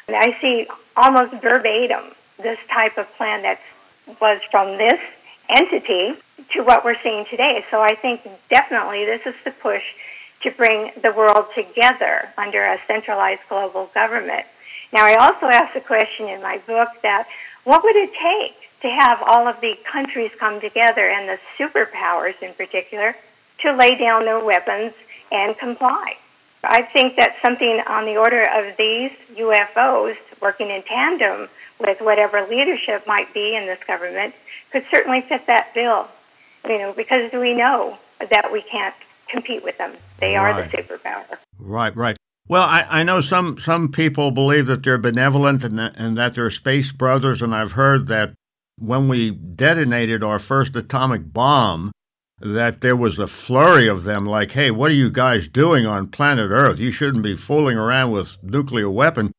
And 0.07 0.17
I 0.17 0.39
see 0.41 0.67
almost 0.97 1.35
verbatim 1.43 2.15
this 2.39 2.59
type 2.71 2.97
of 2.97 3.13
plan 3.17 3.43
that 3.43 3.61
was 4.21 4.41
from 4.51 4.79
this 4.79 5.01
entity 5.49 6.15
to 6.53 6.63
what 6.63 6.85
we're 6.85 6.99
seeing 7.03 7.25
today. 7.27 7.65
So 7.71 7.81
I 7.81 7.95
think 7.97 8.23
definitely 8.49 9.05
this 9.05 9.27
is 9.27 9.35
the 9.45 9.51
push 9.51 9.85
to 10.43 10.51
bring 10.51 10.91
the 11.03 11.13
world 11.13 11.47
together 11.55 12.29
under 12.39 12.65
a 12.65 12.79
centralized 12.87 13.43
global 13.49 13.91
government. 13.95 14.47
Now, 14.93 15.05
I 15.05 15.15
also 15.15 15.47
asked 15.47 15.75
the 15.75 15.81
question 15.81 16.29
in 16.29 16.43
my 16.43 16.59
book 16.59 16.89
that 17.03 17.29
what 17.65 17.85
would 17.85 17.97
it 17.97 18.15
take 18.15 18.57
to 18.81 18.89
have 18.89 19.23
all 19.27 19.47
of 19.47 19.61
the 19.61 19.79
countries 19.85 20.31
come 20.39 20.61
together 20.61 21.09
and 21.09 21.29
the 21.29 21.39
superpowers 21.59 22.41
in 22.43 22.55
particular 22.55 23.15
to 23.59 23.73
lay 23.73 23.95
down 23.97 24.25
their 24.25 24.43
weapons 24.43 24.95
and 25.31 25.57
comply? 25.59 26.17
I 26.65 26.83
think 26.83 27.17
that 27.17 27.37
something 27.41 27.81
on 27.87 28.05
the 28.05 28.17
order 28.17 28.45
of 28.45 28.77
these 28.77 29.13
UFOs 29.35 30.17
working 30.41 30.71
in 30.71 30.83
tandem 30.83 31.49
with 31.79 32.01
whatever 32.01 32.47
leadership 32.47 33.07
might 33.07 33.33
be 33.33 33.55
in 33.57 33.67
this 33.67 33.83
government 33.87 34.35
could 34.71 34.85
certainly 34.91 35.23
fit 35.23 35.47
that 35.47 35.73
bill. 35.75 36.09
you 36.69 36.79
know, 36.79 36.93
because 36.93 37.33
we 37.33 37.55
know 37.55 37.99
that 38.31 38.53
we 38.53 38.61
can't 38.61 38.95
compete 39.29 39.65
with 39.65 39.79
them. 39.79 39.93
They 40.21 40.37
right. 40.37 40.55
are 40.55 40.63
the 40.63 40.77
superpower. 40.77 41.39
Right, 41.59 41.95
right. 41.97 42.17
Well, 42.49 42.63
I, 42.63 42.87
I 42.89 43.03
know 43.03 43.21
some, 43.21 43.59
some 43.59 43.93
people 43.93 44.33
believe 44.33 44.67
that 44.67 44.83
they're 44.83 44.99
benevolent 44.99 45.63
and, 45.63 45.79
and 45.79 46.17
that 46.19 46.35
they're 46.35 46.51
space 46.51 46.91
brothers, 46.91 47.41
and 47.41 47.55
I've 47.55 47.73
heard 47.73 48.09
that 48.09 48.35
when 48.79 49.09
we 49.09 49.31
detonated 49.31 50.25
our 50.25 50.39
first 50.39 50.75
atomic 50.75 51.33
bomb, 51.33 51.93
that 52.41 52.81
there 52.81 52.97
was 52.97 53.19
a 53.19 53.27
flurry 53.27 53.87
of 53.87 54.05
them 54.05 54.27
like, 54.27 54.53
hey, 54.53 54.71
what 54.71 54.91
are 54.91 54.95
you 54.95 55.11
guys 55.11 55.47
doing 55.47 55.87
on 55.87 56.09
planet 56.09 56.51
Earth? 56.51 56.79
You 56.79 56.91
shouldn't 56.91 57.23
be 57.23 57.37
fooling 57.37 57.77
around 57.77 58.13
with 58.13 58.43
nuclear 58.43 58.89
weapons. 58.89 59.31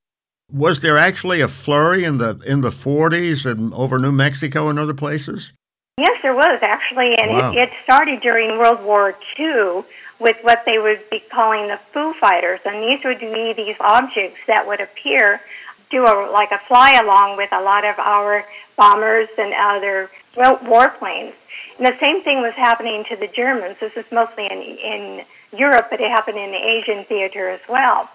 Was 0.52 0.80
there 0.82 0.98
actually 0.98 1.42
a 1.42 1.48
flurry 1.48 2.04
in 2.04 2.18
the 2.18 2.40
in 2.46 2.62
the 2.62 2.70
40s 2.70 3.50
and 3.50 3.74
over 3.74 3.98
New 3.98 4.12
Mexico 4.12 4.68
and 4.70 4.78
other 4.78 4.94
places? 4.94 5.54
Yes, 5.98 6.20
there 6.22 6.36
was 6.36 6.60
actually, 6.62 7.18
and 7.18 7.32
wow. 7.32 7.52
it, 7.52 7.58
it 7.58 7.70
started 7.84 8.22
during 8.22 8.58
World 8.58 8.84
War 8.84 9.16
II 9.40 9.84
with 10.22 10.38
what 10.44 10.64
they 10.66 10.78
would 10.78 11.02
be 11.10 11.20
calling 11.20 11.68
the 11.68 11.78
Foo 11.92 12.14
Fighters, 12.14 12.60
and 12.64 12.84
these 12.84 13.04
would 13.04 13.20
be 13.20 13.54
these 13.54 13.76
objects 13.80 14.40
that 14.46 14.68
would 14.68 14.80
appear, 14.80 15.42
do 15.90 16.06
a, 16.06 16.30
like 16.32 16.52
a 16.52 16.60
fly 16.60 17.00
along 17.02 17.38
with 17.38 17.52
a 17.52 17.62
lot 17.62 17.84
of 17.84 17.98
our 17.98 18.46
bombers 18.78 19.30
and 19.38 19.54
other 19.54 20.10
warplanes. 20.36 21.34
And 21.78 21.88
the 21.88 21.98
same 22.00 22.22
thing 22.22 22.42
was 22.42 22.54
happening 22.54 23.04
to 23.06 23.16
the 23.16 23.28
Germans. 23.28 23.78
This 23.80 23.98
is 23.98 24.06
mostly 24.12 24.46
in, 24.46 24.60
in 24.62 25.26
Europe, 25.58 25.88
but 25.90 26.00
it 26.00 26.10
happened 26.10 26.38
in 26.38 26.52
the 26.52 26.64
Asian 26.64 27.04
theater 27.06 27.50
as 27.50 27.62
well. 27.68 28.10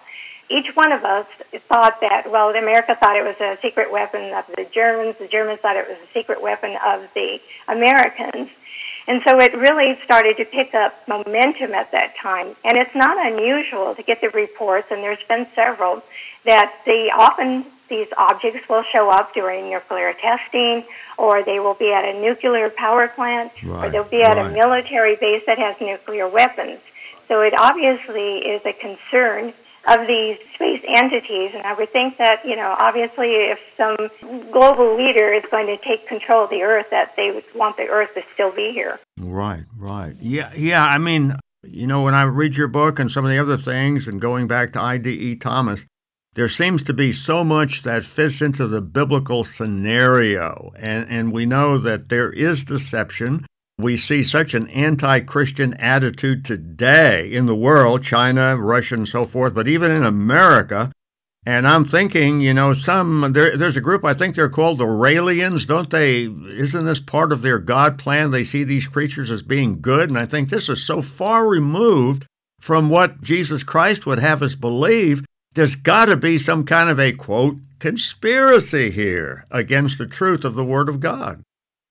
Each 0.49 0.73
one 0.77 0.93
of 0.93 1.03
us 1.03 1.27
thought 1.67 1.99
that, 1.99 2.31
well, 2.31 2.55
America 2.55 2.95
thought 2.95 3.17
it 3.17 3.25
was 3.25 3.35
a 3.41 3.59
secret 3.61 3.91
weapon 3.91 4.33
of 4.33 4.47
the 4.55 4.65
Germans, 4.71 5.17
the 5.17 5.27
Germans 5.27 5.59
thought 5.59 5.75
it 5.75 5.89
was 5.89 5.97
a 5.97 6.13
secret 6.13 6.41
weapon 6.41 6.77
of 6.85 7.13
the 7.13 7.41
Americans. 7.67 8.49
And 9.07 9.21
so 9.23 9.39
it 9.39 9.53
really 9.53 9.97
started 10.03 10.35
to 10.37 10.45
pick 10.45 10.73
up 10.73 11.07
momentum 11.07 11.73
at 11.73 11.91
that 11.93 12.17
time. 12.17 12.55
And 12.65 12.77
it's 12.77 12.93
not 12.93 13.25
unusual 13.25 13.95
to 13.95 14.03
get 14.03 14.19
the 14.19 14.29
reports, 14.29 14.87
and 14.91 15.01
there's 15.01 15.23
been 15.27 15.47
several, 15.55 16.03
that 16.43 16.73
the 16.85 17.11
often 17.17 17.65
these 17.89 18.07
objects 18.17 18.67
will 18.67 18.83
show 18.83 19.09
up 19.09 19.33
during 19.33 19.69
nuclear 19.69 20.13
testing, 20.13 20.83
or 21.17 21.41
they 21.41 21.59
will 21.59 21.73
be 21.73 21.93
at 21.93 22.03
a 22.03 22.19
nuclear 22.19 22.69
power 22.69 23.07
plant, 23.07 23.51
right, 23.63 23.87
or 23.87 23.89
they'll 23.89 24.03
be 24.03 24.23
at 24.23 24.35
right. 24.35 24.51
a 24.51 24.53
military 24.53 25.15
base 25.15 25.43
that 25.45 25.57
has 25.57 25.79
nuclear 25.79 26.27
weapons. 26.27 26.79
So 27.29 27.41
it 27.41 27.53
obviously 27.57 28.39
is 28.39 28.65
a 28.65 28.73
concern 28.73 29.53
of 29.87 30.05
these 30.05 30.37
space 30.53 30.83
entities. 30.87 31.51
And 31.53 31.63
I 31.63 31.73
would 31.73 31.89
think 31.89 32.17
that, 32.17 32.45
you 32.45 32.55
know, 32.55 32.75
obviously 32.77 33.35
if 33.35 33.59
some 33.77 33.95
global 34.51 34.95
leader 34.95 35.31
is 35.33 35.43
going 35.49 35.67
to 35.67 35.77
take 35.77 36.07
control 36.07 36.43
of 36.43 36.49
the 36.49 36.63
Earth, 36.63 36.89
that 36.91 37.15
they 37.15 37.31
would 37.31 37.45
want 37.55 37.77
the 37.77 37.87
Earth 37.87 38.13
to 38.15 38.23
still 38.33 38.51
be 38.51 38.71
here. 38.71 38.99
Right, 39.17 39.63
right. 39.77 40.15
Yeah, 40.19 40.51
yeah. 40.55 40.85
I 40.85 40.97
mean, 40.97 41.35
you 41.63 41.87
know, 41.87 42.03
when 42.03 42.13
I 42.13 42.23
read 42.23 42.55
your 42.55 42.67
book 42.67 42.99
and 42.99 43.11
some 43.11 43.25
of 43.25 43.31
the 43.31 43.39
other 43.39 43.57
things, 43.57 44.07
and 44.07 44.21
going 44.21 44.47
back 44.47 44.73
to 44.73 44.81
I.D.E. 44.81 45.37
Thomas, 45.37 45.85
there 46.33 46.49
seems 46.49 46.83
to 46.83 46.93
be 46.93 47.13
so 47.13 47.43
much 47.43 47.81
that 47.83 48.03
fits 48.03 48.41
into 48.41 48.67
the 48.67 48.81
biblical 48.81 49.43
scenario. 49.43 50.71
And, 50.77 51.09
and 51.09 51.31
we 51.31 51.45
know 51.45 51.77
that 51.79 52.09
there 52.09 52.31
is 52.31 52.63
deception. 52.63 53.45
We 53.79 53.95
see 53.95 54.23
such 54.23 54.55
an 54.55 54.69
anti 54.69 55.19
Christian 55.19 55.75
attitude 55.75 56.43
today 56.43 57.31
in 57.31 57.45
the 57.45 57.55
world, 57.55 58.01
China, 58.01 58.57
Russia, 58.57 58.95
and 58.95 59.07
so 59.07 59.25
forth, 59.25 59.53
but 59.53 59.67
even 59.67 59.91
in 59.91 60.03
America. 60.03 60.91
And 61.45 61.67
I'm 61.67 61.85
thinking, 61.85 62.41
you 62.41 62.53
know, 62.53 62.73
some 62.73 63.33
there, 63.33 63.55
there's 63.55 63.77
a 63.77 63.81
group 63.81 64.03
I 64.03 64.15
think 64.15 64.35
they're 64.35 64.49
called 64.49 64.79
the 64.79 64.85
Raelians, 64.85 65.67
don't 65.67 65.91
they? 65.91 66.23
Isn't 66.23 66.85
this 66.85 66.99
part 66.99 67.31
of 67.31 67.43
their 67.43 67.59
God 67.59 67.99
plan? 67.99 68.31
They 68.31 68.43
see 68.43 68.63
these 68.63 68.87
creatures 68.87 69.29
as 69.29 69.43
being 69.43 69.79
good, 69.79 70.09
and 70.09 70.17
I 70.17 70.25
think 70.25 70.49
this 70.49 70.69
is 70.69 70.83
so 70.83 71.03
far 71.03 71.47
removed 71.47 72.25
from 72.59 72.89
what 72.89 73.21
Jesus 73.21 73.63
Christ 73.63 74.07
would 74.07 74.19
have 74.19 74.41
us 74.41 74.55
believe 74.55 75.23
there's 75.53 75.75
got 75.75 76.05
to 76.05 76.17
be 76.17 76.37
some 76.37 76.65
kind 76.65 76.89
of 76.89 76.99
a 76.99 77.13
quote 77.13 77.57
conspiracy 77.79 78.89
here 78.89 79.45
against 79.51 79.99
the 79.99 80.07
truth 80.07 80.43
of 80.43 80.55
the 80.55 80.65
Word 80.65 80.89
of 80.89 80.99
God. 80.99 81.43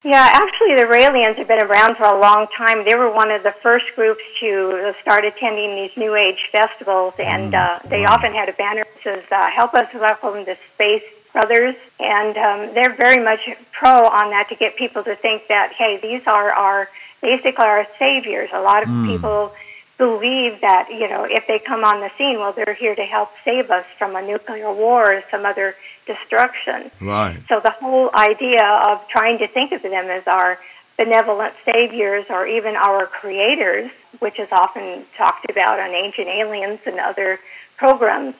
Yeah, 0.05 0.29
actually, 0.33 0.77
the 0.77 0.83
Raelians 0.83 1.37
have 1.37 1.49
been 1.49 1.63
around 1.63 1.97
for 1.97 2.05
a 2.05 2.19
long 2.19 2.47
time. 2.49 2.85
They 2.85 2.95
were 2.95 3.11
one 3.11 3.31
of 3.31 3.43
the 3.43 3.51
first 3.51 3.87
groups 3.97 4.23
to 4.41 4.95
start 5.01 5.25
attending 5.25 5.75
these 5.75 5.97
New 5.97 6.15
Age 6.15 6.49
festivals, 6.53 7.15
and 7.19 7.53
mm, 7.53 7.59
uh, 7.59 7.81
they 7.89 8.03
wow. 8.03 8.13
often 8.15 8.33
had 8.33 8.49
a 8.49 8.53
banner 8.53 8.85
that 8.85 9.03
says, 9.03 9.25
uh, 9.33 9.51
Help 9.51 9.75
us 9.75 9.93
welcome 9.95 10.45
the 10.45 10.57
Space 10.75 11.03
Brothers. 11.33 11.75
And 11.99 12.37
um, 12.37 12.75
they're 12.75 12.95
very 12.95 13.23
much 13.23 13.49
pro 13.73 14.07
on 14.07 14.31
that 14.31 14.49
to 14.51 14.55
get 14.55 14.77
people 14.77 15.03
to 15.05 15.17
think 15.17 15.49
that, 15.49 15.73
hey, 15.73 15.97
these 15.97 16.27
are 16.27 16.53
our 16.53 16.89
basically 17.21 17.65
our 17.65 17.87
saviors. 17.99 18.51
A 18.53 18.61
lot 18.61 18.83
of 18.83 18.89
mm. 18.89 19.07
people 19.07 19.53
believe 19.99 20.61
that, 20.61 20.89
you 20.91 21.09
know, 21.09 21.25
if 21.25 21.47
they 21.47 21.59
come 21.59 21.85
on 21.85 22.01
the 22.01 22.11
scene, 22.19 22.39
well, 22.39 22.53
they're 22.53 22.75
here 22.75 22.95
to 22.95 23.05
help 23.05 23.31
save 23.45 23.71
us 23.71 23.85
from 23.99 24.15
a 24.15 24.23
nuclear 24.23 24.73
war 24.73 25.15
or 25.15 25.25
some 25.31 25.45
other 25.45 25.75
destruction. 26.07 26.91
Right. 27.01 27.39
So 27.49 27.61
the 27.61 27.71
whole 27.71 28.11
idea 28.15 28.65
of 28.65 29.07
trying 29.09 29.39
to 29.39 29.47
think 29.47 29.73
of 29.73 29.83
them 29.83 30.07
as 30.07 30.27
our 30.27 30.59
benevolent 30.97 31.55
saviors 31.65 32.27
or 32.31 32.47
even 32.47 32.75
our 32.77 33.07
creators, 33.07 33.91
which 34.19 34.39
is 34.39 34.49
often 34.51 35.05
talked 35.17 35.51
about 35.51 35.79
on 35.79 35.91
Ancient 35.91 36.29
Aliens 36.29 36.81
and 36.87 36.99
other 36.99 37.39
programs, 37.77 38.35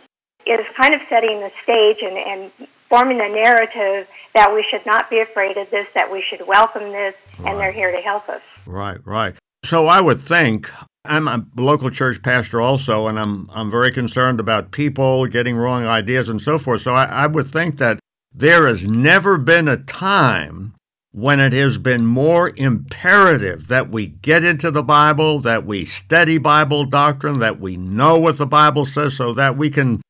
is 0.47 0.65
kind 0.75 0.95
of 0.95 1.01
setting 1.09 1.41
the 1.41 1.51
stage 1.63 1.99
and, 2.03 2.17
and 2.17 2.51
forming 2.89 3.21
a 3.21 3.29
narrative 3.29 4.09
that 4.33 4.55
we 4.55 4.63
should 4.63 4.87
not 4.87 5.11
be 5.11 5.19
afraid 5.19 5.57
of 5.57 5.69
this, 5.71 5.87
that 5.95 6.11
we 6.11 6.23
should 6.23 6.47
welcome 6.47 6.93
this, 6.93 7.15
right. 7.39 7.51
and 7.51 7.61
they're 7.61 7.73
here 7.73 7.91
to 7.91 8.01
help 8.01 8.29
us. 8.29 8.43
Right, 8.65 9.05
right. 9.05 9.35
So 9.65 9.87
I 9.87 10.01
would 10.01 10.21
think 10.21 10.71
I'm 11.09 11.29
a 11.29 11.47
local 11.57 11.91
church 11.91 12.23
pastor 12.23 12.61
also, 12.61 13.07
and 13.07 13.19
I'm 13.19 13.51
I'm 13.53 13.71
very 13.71 13.93
concerned 13.93 14.41
about 14.41 14.71
people 14.71 15.27
getting 15.27 15.57
wrong 15.57 15.87
ideas 15.87 16.29
and 16.29 16.41
so 16.41 16.59
forth. 16.59 16.83
So 16.83 16.93
I, 16.93 17.05
I 17.05 17.27
would 17.27 17.49
think 17.49 17.79
that 17.79 17.99
there 18.35 18.67
has 18.67 18.85
never 18.87 19.39
been 19.39 19.69
a 19.69 19.77
time 19.77 20.75
when 21.13 21.41
it 21.41 21.55
has 21.55 21.79
been 21.79 22.05
more 22.05 22.53
imperative 22.57 23.69
that 23.69 23.89
we 23.89 24.07
get 24.07 24.45
into 24.45 24.71
the 24.71 24.83
Bible, 24.83 25.39
that 25.41 25.65
we 25.65 25.87
study 25.87 26.37
Bible 26.37 26.85
doctrine, 26.85 27.39
that 27.39 27.59
we 27.59 27.77
know 27.77 28.19
what 28.19 28.37
the 28.37 28.47
Bible 28.47 28.85
says, 28.85 29.17
so 29.17 29.33
that 29.33 29.57
we 29.57 29.71
can 29.71 30.03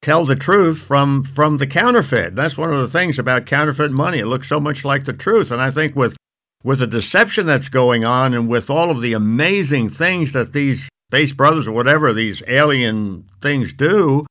tell 0.00 0.24
the 0.24 0.36
truth 0.36 0.82
from 0.82 1.22
from 1.22 1.58
the 1.58 1.66
counterfeit. 1.66 2.34
That's 2.34 2.56
one 2.56 2.72
of 2.72 2.80
the 2.80 2.88
things 2.88 3.18
about 3.18 3.46
counterfeit 3.46 3.90
money. 3.90 4.18
It 4.18 4.26
looks 4.26 4.48
so 4.48 4.58
much 4.60 4.84
like 4.84 5.04
the 5.04 5.12
truth, 5.12 5.50
and 5.50 5.60
I 5.60 5.70
think 5.70 5.94
with 5.94 6.16
with 6.64 6.78
the 6.78 6.86
deception 6.86 7.46
that's 7.46 7.68
going 7.68 8.04
on 8.04 8.32
and 8.32 8.48
with 8.48 8.70
all 8.70 8.90
of 8.90 9.02
the 9.02 9.12
amazing 9.12 9.90
things 9.90 10.32
that 10.32 10.52
these 10.52 10.88
space 11.10 11.32
brothers 11.32 11.68
or 11.68 11.72
whatever 11.72 12.12
these 12.12 12.42
alien 12.48 13.26
things 13.40 13.72
do, 13.74 14.24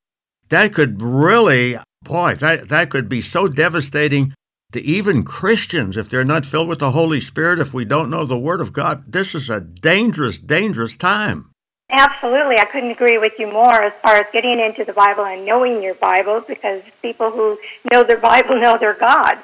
that 0.49 0.73
could 0.73 1.01
really, 1.01 1.77
boy, 2.01 2.33
that, 2.35 2.67
that 2.67 2.89
could 2.89 3.07
be 3.07 3.21
so 3.21 3.47
devastating 3.47 4.33
to 4.71 4.81
even 4.81 5.23
Christians 5.23 5.95
if 5.95 6.09
they're 6.09 6.25
not 6.25 6.45
filled 6.45 6.67
with 6.67 6.79
the 6.79 6.91
Holy 6.91 7.21
Spirit, 7.21 7.59
if 7.59 7.73
we 7.73 7.85
don't 7.85 8.09
know 8.09 8.25
the 8.25 8.39
Word 8.39 8.59
of 8.59 8.73
God. 8.73 9.11
This 9.11 9.35
is 9.35 9.49
a 9.49 9.61
dangerous, 9.61 10.39
dangerous 10.39 10.97
time. 10.97 11.51
Absolutely. 11.91 12.57
I 12.57 12.65
couldn't 12.65 12.89
agree 12.89 13.19
with 13.19 13.33
you 13.37 13.51
more 13.51 13.83
as 13.83 13.93
far 14.01 14.15
as 14.15 14.25
getting 14.33 14.59
into 14.59 14.83
the 14.83 14.93
Bible 14.93 15.25
and 15.25 15.45
knowing 15.45 15.83
your 15.83 15.93
Bible 15.93 16.43
because 16.47 16.81
people 17.03 17.29
who 17.29 17.59
know 17.91 18.03
their 18.03 18.17
Bible 18.17 18.59
know 18.59 18.79
their 18.79 18.95
God 18.95 19.37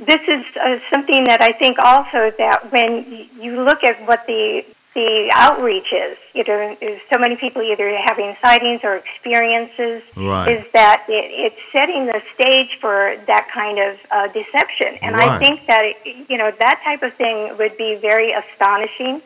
this 0.00 0.22
is 0.28 0.44
uh, 0.56 0.78
something 0.90 1.24
that 1.24 1.40
I 1.40 1.52
think 1.52 1.78
also 1.78 2.30
that 2.38 2.72
when 2.72 3.28
you 3.38 3.62
look 3.62 3.84
at 3.84 3.96
what 4.06 4.26
the 4.26 4.64
the 4.92 5.30
outreach 5.32 5.92
is, 5.92 6.18
you 6.34 6.42
know, 6.42 6.76
so 7.08 7.16
many 7.16 7.36
people 7.36 7.62
either 7.62 7.96
having 7.96 8.36
sightings 8.42 8.80
or 8.82 8.96
experiences, 8.96 10.02
right. 10.16 10.50
is 10.50 10.66
that 10.72 11.04
it, 11.08 11.30
it's 11.30 11.60
setting 11.70 12.06
the 12.06 12.20
stage 12.34 12.76
for 12.80 13.14
that 13.28 13.48
kind 13.52 13.78
of 13.78 13.96
uh, 14.10 14.26
deception. 14.32 14.98
And 15.00 15.14
right. 15.14 15.28
I 15.28 15.38
think 15.38 15.64
that, 15.68 15.82
it, 15.84 16.28
you 16.28 16.36
know, 16.36 16.50
that 16.50 16.80
type 16.82 17.04
of 17.04 17.14
thing 17.14 17.56
would 17.56 17.76
be 17.78 17.94
very 17.94 18.32
astonishing. 18.32 19.22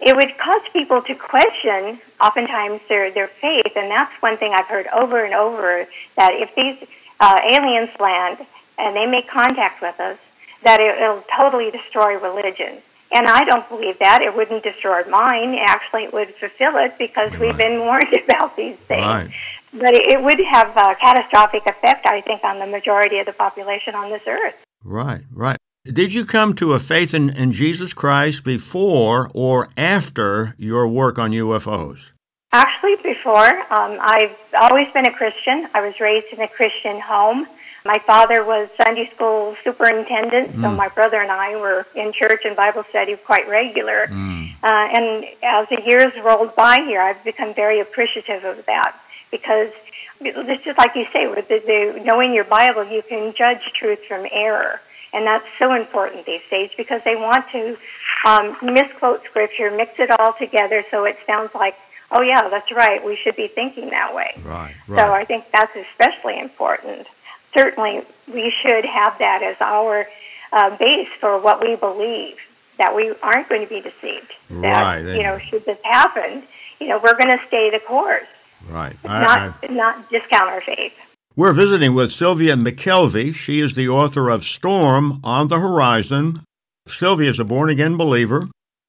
It 0.00 0.16
would 0.16 0.36
cause 0.36 0.62
people 0.72 1.00
to 1.02 1.14
question, 1.14 2.00
oftentimes, 2.20 2.80
their, 2.88 3.12
their 3.12 3.28
faith. 3.28 3.76
And 3.76 3.88
that's 3.88 4.12
one 4.20 4.36
thing 4.36 4.52
I've 4.52 4.66
heard 4.66 4.88
over 4.88 5.24
and 5.24 5.32
over, 5.32 5.86
that 6.16 6.32
if 6.34 6.56
these 6.56 6.88
uh, 7.20 7.38
aliens 7.48 7.90
land, 8.00 8.44
and 8.78 8.96
they 8.96 9.06
make 9.06 9.28
contact 9.28 9.80
with 9.80 9.98
us, 10.00 10.18
that 10.62 10.80
it, 10.80 10.98
will 10.98 11.24
totally 11.36 11.70
destroy 11.70 12.18
religion. 12.18 12.78
And 13.12 13.26
I 13.28 13.44
don't 13.44 13.68
believe 13.68 13.98
that. 14.00 14.22
It 14.22 14.34
wouldn't 14.34 14.64
destroy 14.64 15.04
mine. 15.08 15.54
Actually, 15.54 16.04
it 16.04 16.12
would 16.12 16.34
fulfill 16.34 16.76
it 16.76 16.98
because 16.98 17.30
right. 17.32 17.40
we've 17.40 17.56
been 17.56 17.80
warned 17.80 18.12
about 18.28 18.56
these 18.56 18.76
things. 18.76 19.02
Right. 19.02 19.30
But 19.72 19.94
it, 19.94 20.08
it 20.08 20.22
would 20.22 20.40
have 20.40 20.76
a 20.76 20.94
catastrophic 20.96 21.66
effect, 21.66 22.06
I 22.06 22.20
think, 22.20 22.44
on 22.44 22.58
the 22.58 22.66
majority 22.66 23.18
of 23.18 23.26
the 23.26 23.32
population 23.32 23.94
on 23.94 24.10
this 24.10 24.22
earth. 24.26 24.54
Right, 24.82 25.22
right. 25.32 25.58
Did 25.84 26.14
you 26.14 26.24
come 26.24 26.54
to 26.54 26.72
a 26.72 26.80
faith 26.80 27.12
in, 27.12 27.28
in 27.30 27.52
Jesus 27.52 27.92
Christ 27.92 28.42
before 28.42 29.30
or 29.34 29.68
after 29.76 30.54
your 30.56 30.88
work 30.88 31.18
on 31.18 31.30
UFOs? 31.32 32.10
Actually, 32.52 32.96
before. 33.02 33.46
Um, 33.46 33.98
I've 34.00 34.36
always 34.60 34.90
been 34.92 35.06
a 35.06 35.12
Christian. 35.12 35.68
I 35.74 35.86
was 35.86 36.00
raised 36.00 36.32
in 36.32 36.40
a 36.40 36.48
Christian 36.48 37.00
home. 37.00 37.46
My 37.84 37.98
father 37.98 38.42
was 38.42 38.70
Sunday 38.82 39.10
school 39.14 39.56
superintendent, 39.62 40.52
mm. 40.52 40.62
so 40.62 40.70
my 40.70 40.88
brother 40.88 41.20
and 41.20 41.30
I 41.30 41.54
were 41.56 41.86
in 41.94 42.12
church 42.12 42.46
and 42.46 42.56
Bible 42.56 42.82
study 42.88 43.14
quite 43.16 43.46
regular. 43.46 44.06
Mm. 44.06 44.52
Uh, 44.62 44.66
and 44.66 45.26
as 45.42 45.68
the 45.68 45.82
years 45.84 46.12
rolled 46.24 46.56
by 46.56 46.76
here, 46.80 47.02
I've 47.02 47.22
become 47.24 47.52
very 47.52 47.80
appreciative 47.80 48.42
of 48.44 48.64
that 48.64 48.98
because 49.30 49.70
it's 50.20 50.64
just 50.64 50.78
like 50.78 50.96
you 50.96 51.06
say, 51.12 51.26
with 51.26 51.48
the, 51.48 51.58
the, 51.58 52.02
knowing 52.02 52.32
your 52.32 52.44
Bible, 52.44 52.84
you 52.84 53.02
can 53.02 53.34
judge 53.34 53.60
truth 53.74 54.02
from 54.06 54.26
error. 54.30 54.80
And 55.12 55.26
that's 55.26 55.46
so 55.58 55.74
important 55.74 56.24
these 56.24 56.40
days 56.50 56.70
because 56.78 57.02
they 57.04 57.16
want 57.16 57.50
to 57.50 57.76
um, 58.24 58.56
misquote 58.62 59.24
scripture, 59.26 59.70
mix 59.70 59.98
it 59.98 60.10
all 60.10 60.32
together 60.32 60.84
so 60.90 61.04
it 61.04 61.18
sounds 61.26 61.54
like 61.54 61.76
oh 62.10 62.22
yeah, 62.22 62.48
that's 62.48 62.70
right, 62.72 63.04
we 63.04 63.16
should 63.16 63.36
be 63.36 63.48
thinking 63.48 63.90
that 63.90 64.14
way. 64.14 64.30
Right, 64.44 64.74
right. 64.88 64.98
So 64.98 65.12
I 65.12 65.24
think 65.24 65.46
that's 65.52 65.74
especially 65.74 66.38
important. 66.38 67.06
Certainly, 67.54 68.02
we 68.32 68.52
should 68.62 68.84
have 68.84 69.16
that 69.18 69.42
as 69.42 69.56
our 69.60 70.06
uh, 70.52 70.76
base 70.76 71.08
for 71.20 71.38
what 71.40 71.60
we 71.60 71.76
believe, 71.76 72.36
that 72.78 72.94
we 72.94 73.14
aren't 73.22 73.48
going 73.48 73.62
to 73.62 73.68
be 73.68 73.80
deceived. 73.80 74.32
That, 74.50 74.82
right. 74.82 75.16
You 75.16 75.22
know, 75.22 75.38
should 75.38 75.64
this 75.64 75.78
happen, 75.84 76.42
you 76.80 76.88
know, 76.88 77.00
we're 77.02 77.16
going 77.16 77.36
to 77.36 77.40
stay 77.46 77.70
the 77.70 77.80
course. 77.80 78.26
Right. 78.68 78.96
Not, 79.04 79.54
I, 79.62 79.66
not 79.70 80.10
discount 80.10 80.50
our 80.50 80.60
faith. 80.60 80.92
We're 81.36 81.52
visiting 81.52 81.94
with 81.94 82.12
Sylvia 82.12 82.54
McKelvey. 82.54 83.34
She 83.34 83.60
is 83.60 83.74
the 83.74 83.88
author 83.88 84.28
of 84.28 84.44
Storm 84.44 85.20
on 85.24 85.48
the 85.48 85.58
Horizon. 85.58 86.40
Sylvia 86.88 87.30
is 87.30 87.38
a 87.38 87.44
born 87.44 87.70
again 87.70 87.96
believer. 87.96 88.48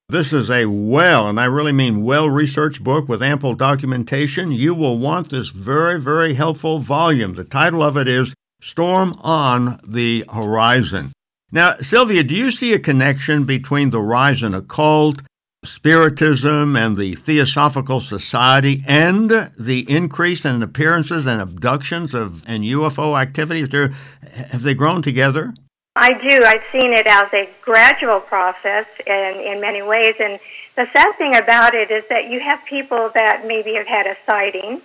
This 0.10 0.32
is 0.32 0.52
a 0.52 0.68
well, 0.68 1.28
and 1.28 1.40
I 1.40 1.46
really 1.46 1.72
mean 1.72 2.04
well 2.04 2.30
researched 2.30 2.84
book 2.84 3.10
with 3.10 3.24
ample 3.24 3.56
documentation. 3.56 4.52
You 4.52 4.76
will 4.76 5.00
want 5.00 5.32
this 5.32 5.50
very, 5.50 6.00
very 6.00 6.36
helpful 6.36 6.78
volume. 6.78 7.34
The 7.34 7.44
title 7.44 7.82
of 7.82 7.98
it 7.98 8.08
is 8.08 8.36
Storm 8.66 9.14
on 9.22 9.80
the 9.88 10.26
Horizon. 10.34 11.12
Now, 11.52 11.76
Sylvia, 11.82 12.24
do 12.24 12.34
you 12.34 12.50
see 12.50 12.74
a 12.74 12.80
connection 12.80 13.46
between 13.46 13.92
the 13.92 14.00
rise 14.00 14.42
in 14.42 14.56
occult, 14.56 15.22
Spiritism, 15.64 16.76
and 16.76 16.98
the 16.98 17.14
Theosophical 17.14 18.02
Society 18.02 18.84
and 18.88 19.30
the 19.58 19.86
increase 19.88 20.46
in 20.46 20.64
appearances 20.64 21.28
and 21.28 21.40
abductions 21.40 22.16
of 22.16 22.44
and 22.48 22.64
UFO 22.64 23.22
activities? 23.22 23.70
Have 23.72 24.64
they 24.64 24.74
grown 24.74 25.04
together? 25.04 25.54
I 25.96 26.14
do. 26.14 26.44
I've 26.44 26.64
seen 26.72 26.92
it 26.92 27.06
as 27.06 27.32
a 27.34 27.48
gradual 27.62 28.20
process 28.20 28.88
in, 29.06 29.40
in 29.42 29.62
many 29.62 29.84
ways. 29.84 30.16
And 30.20 30.40
the 30.76 30.90
sad 30.92 31.16
thing 31.20 31.36
about 31.36 31.76
it 31.76 31.92
is 31.92 32.04
that 32.10 32.32
you 32.32 32.40
have 32.40 32.66
people 32.66 33.12
that 33.14 33.46
maybe 33.46 33.76
have 33.76 33.88
had 33.88 34.08
a 34.08 34.18
sighting, 34.26 34.82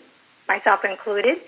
myself 0.47 0.85
included, 0.85 1.41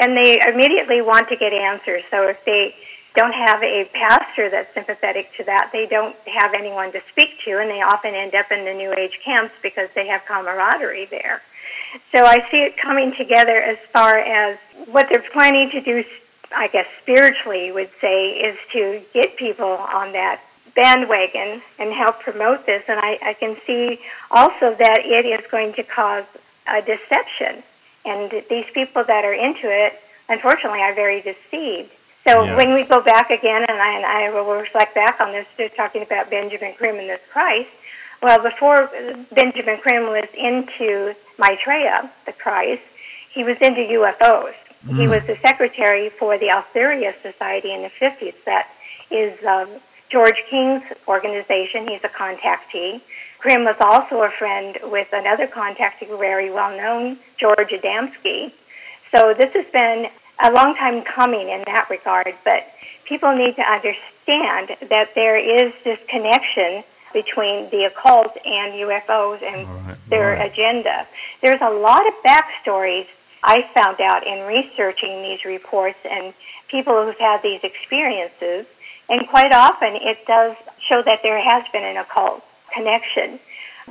and 0.00 0.16
they 0.16 0.40
immediately 0.46 1.00
want 1.00 1.28
to 1.28 1.36
get 1.36 1.52
answers. 1.52 2.02
So 2.10 2.28
if 2.28 2.44
they 2.44 2.74
don't 3.14 3.34
have 3.34 3.62
a 3.62 3.84
pastor 3.92 4.50
that's 4.50 4.72
sympathetic 4.74 5.32
to 5.36 5.44
that, 5.44 5.70
they 5.72 5.86
don't 5.86 6.16
have 6.26 6.52
anyone 6.54 6.90
to 6.92 7.00
speak 7.10 7.40
to, 7.44 7.58
and 7.58 7.70
they 7.70 7.80
often 7.80 8.14
end 8.14 8.34
up 8.34 8.50
in 8.50 8.64
the 8.64 8.74
New 8.74 8.92
Age 8.94 9.20
camps 9.24 9.54
because 9.62 9.88
they 9.94 10.06
have 10.08 10.24
camaraderie 10.26 11.06
there. 11.06 11.42
So 12.10 12.24
I 12.24 12.44
see 12.50 12.62
it 12.62 12.76
coming 12.76 13.14
together 13.14 13.60
as 13.60 13.78
far 13.92 14.18
as 14.18 14.58
what 14.86 15.08
they're 15.08 15.22
planning 15.32 15.70
to 15.70 15.80
do 15.80 16.04
I 16.54 16.68
guess 16.68 16.86
spiritually 17.02 17.72
would 17.72 17.90
say 18.00 18.30
is 18.30 18.56
to 18.72 19.02
get 19.12 19.36
people 19.36 19.66
on 19.66 20.12
that 20.12 20.40
bandwagon 20.74 21.62
and 21.78 21.92
help 21.92 22.20
promote 22.20 22.66
this. 22.66 22.84
And 22.88 22.98
I, 23.00 23.18
I 23.22 23.34
can 23.34 23.56
see 23.66 24.00
also 24.30 24.74
that 24.74 25.00
it 25.04 25.26
is 25.26 25.44
going 25.50 25.74
to 25.74 25.82
cause 25.82 26.24
a 26.66 26.80
deception. 26.82 27.62
And 28.04 28.30
these 28.50 28.66
people 28.72 29.04
that 29.04 29.24
are 29.24 29.32
into 29.32 29.70
it, 29.70 30.00
unfortunately, 30.28 30.80
are 30.80 30.94
very 30.94 31.20
deceived. 31.20 31.90
So 32.26 32.44
yeah. 32.44 32.56
when 32.56 32.74
we 32.74 32.84
go 32.84 33.02
back 33.02 33.30
again, 33.30 33.64
and 33.68 33.78
I, 33.78 33.96
and 33.96 34.06
I 34.06 34.30
will 34.30 34.58
reflect 34.58 34.94
back 34.94 35.20
on 35.20 35.32
this, 35.32 35.46
talking 35.76 36.02
about 36.02 36.30
Benjamin 36.30 36.74
Creme 36.74 36.96
and 36.96 37.08
this 37.08 37.20
Christ. 37.30 37.70
Well, 38.22 38.42
before 38.42 38.90
Benjamin 39.32 39.78
Creme 39.78 40.04
was 40.04 40.28
into 40.32 41.14
Maitreya, 41.38 42.10
the 42.24 42.32
Christ, 42.32 42.82
he 43.30 43.44
was 43.44 43.58
into 43.58 43.82
UFOs. 43.82 44.54
Mm. 44.86 44.96
He 44.96 45.08
was 45.08 45.26
the 45.26 45.36
secretary 45.36 46.08
for 46.08 46.38
the 46.38 46.48
Aetherius 46.48 47.20
Society 47.20 47.72
in 47.72 47.82
the 47.82 47.90
50s. 47.90 48.34
That 48.44 48.68
is 49.10 49.44
um, 49.44 49.68
George 50.08 50.42
King's 50.48 50.84
organization. 51.06 51.88
He's 51.88 52.04
a 52.04 52.08
contactee. 52.08 53.00
Creme 53.44 53.64
was 53.66 53.76
also 53.78 54.22
a 54.22 54.30
friend 54.30 54.78
with 54.84 55.12
another 55.12 55.46
contactee, 55.46 56.08
very 56.18 56.50
well 56.50 56.74
known, 56.74 57.18
George 57.36 57.68
Adamski. 57.68 58.52
So 59.10 59.34
this 59.34 59.52
has 59.52 59.66
been 59.66 60.08
a 60.42 60.50
long 60.50 60.74
time 60.74 61.02
coming 61.02 61.50
in 61.50 61.62
that 61.66 61.90
regard, 61.90 62.32
but 62.42 62.66
people 63.04 63.36
need 63.36 63.56
to 63.56 63.62
understand 63.62 64.74
that 64.88 65.10
there 65.14 65.36
is 65.36 65.74
this 65.84 65.98
connection 66.08 66.84
between 67.12 67.68
the 67.68 67.84
occult 67.84 68.34
and 68.46 68.72
UFOs 68.72 69.42
and 69.42 69.68
right, 69.68 69.96
their 70.08 70.38
right. 70.38 70.50
agenda. 70.50 71.06
There's 71.42 71.60
a 71.60 71.68
lot 71.68 72.08
of 72.08 72.14
backstories 72.24 73.08
I 73.42 73.68
found 73.74 74.00
out 74.00 74.26
in 74.26 74.46
researching 74.46 75.20
these 75.20 75.44
reports 75.44 75.98
and 76.10 76.32
people 76.68 77.04
who've 77.04 77.18
had 77.18 77.42
these 77.42 77.62
experiences, 77.62 78.64
and 79.10 79.28
quite 79.28 79.52
often 79.52 79.96
it 79.96 80.26
does 80.26 80.56
show 80.78 81.02
that 81.02 81.22
there 81.22 81.42
has 81.42 81.70
been 81.74 81.84
an 81.84 81.98
occult 81.98 82.42
connection, 82.74 83.38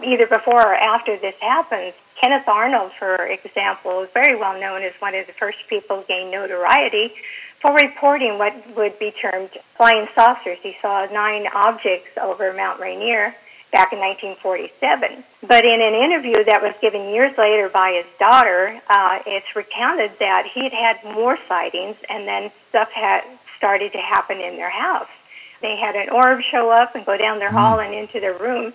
either 0.04 0.28
before 0.28 0.62
or 0.62 0.76
after 0.76 1.18
this 1.18 1.36
happens. 1.40 1.94
Kenneth 2.20 2.48
Arnold, 2.48 2.92
for 2.94 3.26
example, 3.26 4.02
is 4.02 4.10
very 4.12 4.36
well 4.36 4.60
known 4.60 4.82
as 4.84 4.94
one 5.00 5.16
of 5.16 5.28
the 5.28 5.34
first 5.34 5.60
people 5.68 6.02
to 6.02 6.08
gain 6.08 6.32
notoriety 6.32 7.14
for 7.60 7.74
reporting 7.76 8.38
what 8.38 8.54
would 8.76 8.98
be 9.00 9.12
termed 9.12 9.50
flying 9.76 10.08
saucers. 10.14 10.58
He 10.62 10.76
saw 10.82 11.06
nine 11.12 11.48
objects 11.54 12.18
over 12.18 12.54
Mount 12.54 12.80
Rainier 12.80 13.34
back 13.72 13.92
in 13.92 14.00
1947. 14.00 15.24
But 15.48 15.66
in 15.66 15.82
an 15.82 15.96
interview 15.96 16.44
that 16.44 16.62
was 16.62 16.76
given 16.80 17.10
years 17.10 17.38
later 17.38 17.70
by 17.70 18.04
his 18.04 18.20
daughter, 18.20 18.80
uh, 18.90 19.20
it's 19.26 19.56
recounted 19.56 20.12
that 20.20 20.46
he'd 20.54 20.72
had 20.72 21.04
more 21.04 21.38
sightings 21.48 21.98
and 22.10 22.28
then 22.28 22.52
stuff 22.70 22.92
had 22.92 23.24
started 23.58 23.92
to 23.94 23.98
happen 23.98 24.40
in 24.40 24.58
their 24.58 24.70
house. 24.70 25.10
They 25.64 25.78
had 25.78 25.96
an 25.96 26.10
orb 26.10 26.42
show 26.42 26.70
up 26.70 26.94
and 26.94 27.06
go 27.06 27.18
down 27.18 27.40
their 27.40 27.50
mm. 27.50 27.54
hall 27.54 27.80
and 27.80 27.94
into 27.94 28.20
their 28.20 28.38
room. 28.38 28.74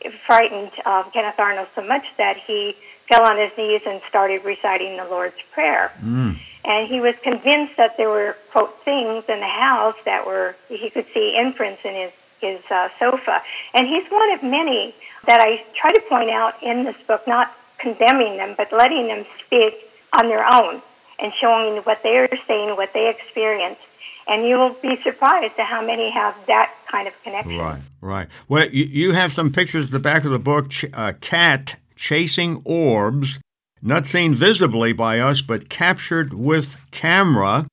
It 0.00 0.12
frightened 0.12 0.70
uh, 0.86 1.02
Kenneth 1.12 1.38
Arnold 1.38 1.66
so 1.74 1.82
much 1.82 2.06
that 2.16 2.36
he 2.36 2.76
fell 3.08 3.24
on 3.24 3.36
his 3.36 3.50
knees 3.58 3.82
and 3.84 4.00
started 4.08 4.44
reciting 4.44 4.96
the 4.96 5.04
Lord's 5.04 5.42
Prayer. 5.52 5.90
Mm. 6.00 6.38
And 6.64 6.86
he 6.86 7.00
was 7.00 7.16
convinced 7.22 7.76
that 7.76 7.96
there 7.96 8.08
were, 8.08 8.36
quote, 8.52 8.72
things 8.84 9.24
in 9.28 9.40
the 9.40 9.46
house 9.46 9.96
that 10.04 10.24
were, 10.26 10.54
he 10.68 10.90
could 10.90 11.06
see 11.12 11.36
imprints 11.36 11.84
in 11.84 11.94
his 11.94 12.12
his 12.40 12.60
uh, 12.70 12.88
sofa. 13.00 13.42
And 13.74 13.88
he's 13.88 14.06
one 14.08 14.30
of 14.30 14.44
many 14.44 14.94
that 15.26 15.40
I 15.40 15.64
try 15.74 15.92
to 15.92 16.00
point 16.08 16.30
out 16.30 16.62
in 16.62 16.84
this 16.84 16.96
book, 17.08 17.26
not 17.26 17.52
condemning 17.78 18.36
them, 18.36 18.54
but 18.56 18.70
letting 18.72 19.08
them 19.08 19.26
speak 19.44 19.74
on 20.12 20.28
their 20.28 20.46
own 20.46 20.80
and 21.18 21.32
showing 21.32 21.82
what 21.82 22.02
they're 22.04 22.28
saying, 22.46 22.76
what 22.76 22.92
they 22.92 23.10
experience. 23.10 23.78
And 24.28 24.46
you 24.46 24.58
will 24.58 24.76
be 24.82 25.00
surprised 25.02 25.54
at 25.58 25.66
how 25.66 25.84
many 25.84 26.10
have 26.10 26.34
that 26.46 26.70
kind 26.86 27.08
of 27.08 27.14
connection. 27.22 27.58
Right, 27.58 27.80
right. 28.02 28.28
Well, 28.46 28.68
you, 28.70 28.84
you 28.84 29.12
have 29.12 29.32
some 29.32 29.50
pictures 29.50 29.86
at 29.86 29.90
the 29.90 29.98
back 29.98 30.24
of 30.24 30.30
the 30.30 30.38
book, 30.38 30.70
a 30.82 31.00
uh, 31.00 31.12
cat 31.14 31.76
chasing 31.96 32.60
orbs, 32.64 33.38
not 33.80 34.06
seen 34.06 34.34
visibly 34.34 34.92
by 34.92 35.18
us, 35.18 35.40
but 35.40 35.68
captured 35.70 36.34
with 36.34 36.86
camera. 36.90 37.66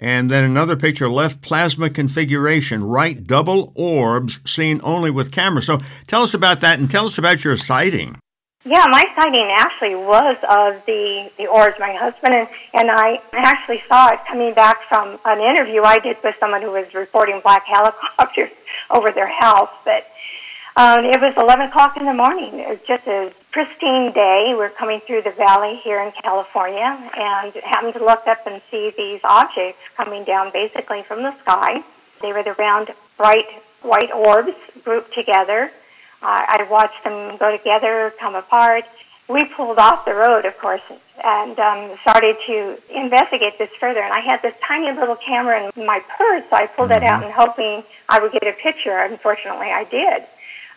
And 0.00 0.30
then 0.30 0.44
another 0.44 0.76
picture, 0.76 1.10
left 1.10 1.42
plasma 1.42 1.90
configuration, 1.90 2.84
right 2.84 3.26
double 3.26 3.72
orbs 3.74 4.40
seen 4.46 4.80
only 4.84 5.10
with 5.10 5.32
camera. 5.32 5.60
So 5.60 5.78
tell 6.06 6.22
us 6.22 6.34
about 6.34 6.60
that 6.60 6.78
and 6.78 6.90
tell 6.90 7.06
us 7.06 7.18
about 7.18 7.44
your 7.44 7.56
sighting. 7.56 8.18
Yeah, 8.64 8.86
my 8.90 9.04
sighting 9.14 9.48
actually 9.50 9.94
was 9.94 10.36
of 10.42 10.84
the, 10.84 11.30
the 11.38 11.46
orbs. 11.46 11.76
My 11.78 11.92
husband 11.92 12.34
and, 12.34 12.48
and 12.74 12.90
I 12.90 13.20
actually 13.32 13.80
saw 13.88 14.08
it 14.12 14.20
coming 14.26 14.52
back 14.52 14.82
from 14.88 15.18
an 15.24 15.40
interview 15.40 15.82
I 15.82 15.98
did 15.98 16.16
with 16.24 16.34
someone 16.40 16.62
who 16.62 16.72
was 16.72 16.92
reporting 16.92 17.40
black 17.40 17.64
helicopters 17.64 18.50
over 18.90 19.12
their 19.12 19.28
house. 19.28 19.70
But 19.84 20.06
um, 20.76 21.04
it 21.04 21.20
was 21.20 21.34
11 21.36 21.68
o'clock 21.68 21.96
in 21.96 22.04
the 22.04 22.12
morning. 22.12 22.58
It 22.58 22.68
was 22.68 22.80
just 22.80 23.06
a 23.06 23.32
pristine 23.52 24.12
day. 24.12 24.54
We're 24.56 24.70
coming 24.70 25.00
through 25.00 25.22
the 25.22 25.30
valley 25.30 25.76
here 25.76 26.02
in 26.02 26.10
California 26.10 27.10
and 27.16 27.54
happened 27.62 27.94
to 27.94 28.04
look 28.04 28.26
up 28.26 28.44
and 28.46 28.60
see 28.70 28.92
these 28.96 29.20
objects 29.22 29.80
coming 29.96 30.24
down 30.24 30.50
basically 30.52 31.04
from 31.04 31.22
the 31.22 31.32
sky. 31.38 31.84
They 32.20 32.32
were 32.32 32.42
the 32.42 32.54
round, 32.54 32.90
bright 33.16 33.46
white 33.82 34.12
orbs 34.12 34.56
grouped 34.84 35.14
together. 35.14 35.70
Uh, 36.20 36.44
I 36.48 36.66
watched 36.70 37.04
them 37.04 37.36
go 37.36 37.56
together, 37.56 38.12
come 38.18 38.34
apart. 38.34 38.84
We 39.28 39.44
pulled 39.44 39.78
off 39.78 40.04
the 40.04 40.14
road, 40.14 40.46
of 40.46 40.56
course, 40.58 40.80
and 41.22 41.58
um, 41.58 41.96
started 42.00 42.36
to 42.46 42.78
investigate 42.90 43.58
this 43.58 43.70
further. 43.78 44.00
And 44.00 44.12
I 44.12 44.20
had 44.20 44.40
this 44.42 44.54
tiny 44.66 44.90
little 44.98 45.16
camera 45.16 45.70
in 45.76 45.86
my 45.86 46.00
purse, 46.16 46.44
so 46.48 46.56
I 46.56 46.66
pulled 46.66 46.90
mm-hmm. 46.90 47.04
it 47.04 47.06
out 47.06 47.22
and 47.22 47.32
hoping 47.32 47.84
I 48.08 48.20
would 48.20 48.32
get 48.32 48.46
a 48.46 48.52
picture. 48.52 48.96
Unfortunately, 48.98 49.70
I 49.70 49.84
did. 49.84 50.24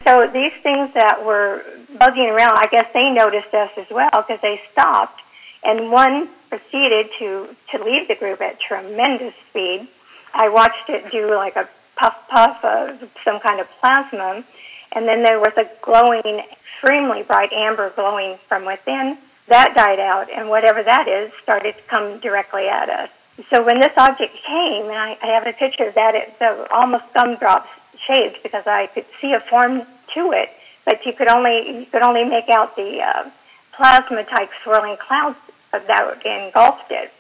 So 0.04 0.28
these 0.28 0.54
things 0.64 0.94
that 0.96 1.24
were 1.24 1.64
buzzing 1.98 2.30
around, 2.30 2.58
I 2.58 2.68
guess 2.68 2.88
they 2.94 3.12
noticed 3.12 3.54
us 3.54 3.72
as 3.78 3.90
well 3.90 4.10
because 4.12 4.42
they 4.42 4.62
stopped, 4.72 5.22
and 5.64 5.92
one 5.92 6.28
proceeded 6.50 7.10
to 7.20 7.56
to 7.72 7.84
leave 7.84 8.08
the 8.08 8.16
group 8.16 8.42
at 8.42 8.60
tremendous 8.60 9.34
speed. 9.50 9.88
I 10.34 10.50
watched 10.50 10.90
it 10.90 11.12
do 11.12 11.34
like 11.36 11.56
a 11.56 11.70
puff 11.96 12.28
puff 12.30 12.64
of 12.66 13.10
some 13.24 13.40
kind 13.40 13.60
of 13.60 13.70
plasma, 13.80 14.44
and 14.92 15.08
then 15.08 15.24
there 15.24 15.40
was 15.40 15.54
a 15.58 15.70
glowing, 15.82 16.44
extremely 16.52 17.24
bright 17.24 17.52
amber 17.54 17.90
glowing 17.92 18.38
from 18.48 18.66
within. 18.66 19.18
That 19.48 19.74
died 19.76 20.00
out, 20.00 20.30
and 20.30 20.50
whatever 20.50 20.84
that 20.84 21.08
is 21.08 21.32
started 21.42 21.76
to 21.76 21.84
come 21.84 22.20
directly 22.20 22.68
at 22.68 22.90
us. 22.90 23.10
So 23.50 23.64
when 23.64 23.80
this 23.80 23.94
object 23.98 24.36
came, 24.36 24.86
and 24.86 24.94
I, 24.94 25.18
I 25.22 25.28
have 25.28 25.48
a 25.48 25.54
picture 25.54 25.88
of 25.88 25.96
that, 25.96 26.16
it's 26.16 26.70
almost 26.72 27.14
gumdrops 27.14 27.70
shaped 28.06 28.44
because 28.44 28.68
I 28.68 28.88
could 28.88 29.06
see 29.20 29.34
a 29.34 29.40
form 29.40 29.84
to 30.14 30.32
it, 30.32 30.50
but 30.86 31.06
you 31.06 31.14
could 31.14 31.28
only 31.28 31.80
you 31.80 31.86
could 31.86 32.02
only 32.02 32.26
make 32.26 32.50
out 32.50 32.76
the 32.76 33.02
uh, 33.02 33.30
plasma 33.74 34.24
type 34.24 34.52
swirling 34.64 34.98
clouds 34.98 35.38
that 35.72 36.26
engulfed 36.26 36.92
it, 36.92 37.12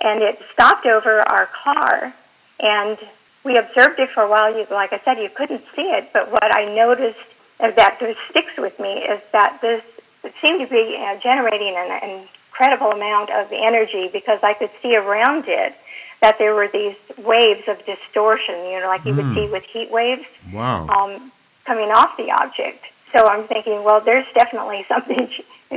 and 0.00 0.22
it 0.22 0.40
stopped 0.52 0.86
over 0.86 1.20
our 1.20 1.46
car, 1.46 2.12
and 2.60 2.98
we 3.44 3.56
observed 3.56 4.00
it 4.00 4.10
for 4.10 4.22
a 4.22 4.28
while. 4.28 4.56
You, 4.56 4.66
like 4.70 4.92
I 4.92 4.98
said, 4.98 5.18
you 5.18 5.28
couldn't 5.28 5.62
see 5.76 5.90
it, 5.90 6.10
but 6.12 6.30
what 6.32 6.54
I 6.54 6.74
noticed 6.74 7.18
that 7.58 7.98
just 8.00 8.18
sticks 8.30 8.56
with 8.58 8.78
me 8.80 8.94
is 8.98 9.20
that 9.32 9.60
this 9.60 9.82
seemed 10.40 10.60
to 10.60 10.66
be 10.66 10.96
uh, 10.98 11.18
generating 11.18 11.76
an, 11.76 11.98
an 12.02 12.26
incredible 12.48 12.92
amount 12.92 13.30
of 13.30 13.52
energy 13.52 14.08
because 14.12 14.40
I 14.42 14.54
could 14.54 14.70
see 14.82 14.96
around 14.96 15.44
it 15.48 15.74
that 16.20 16.38
there 16.38 16.54
were 16.54 16.68
these 16.68 16.96
waves 17.18 17.68
of 17.68 17.84
distortion, 17.84 18.54
you 18.70 18.80
know, 18.80 18.86
like 18.86 19.04
you 19.04 19.12
mm. 19.12 19.16
would 19.16 19.26
hmm. 19.26 19.34
see 19.34 19.48
with 19.48 19.64
heat 19.64 19.90
waves 19.90 20.24
wow. 20.52 20.86
um, 20.88 21.30
coming 21.64 21.90
off 21.90 22.16
the 22.16 22.30
object. 22.30 22.84
So 23.12 23.26
I'm 23.26 23.44
thinking, 23.46 23.84
well, 23.84 24.00
there's 24.00 24.26
definitely 24.34 24.84
something 24.88 25.28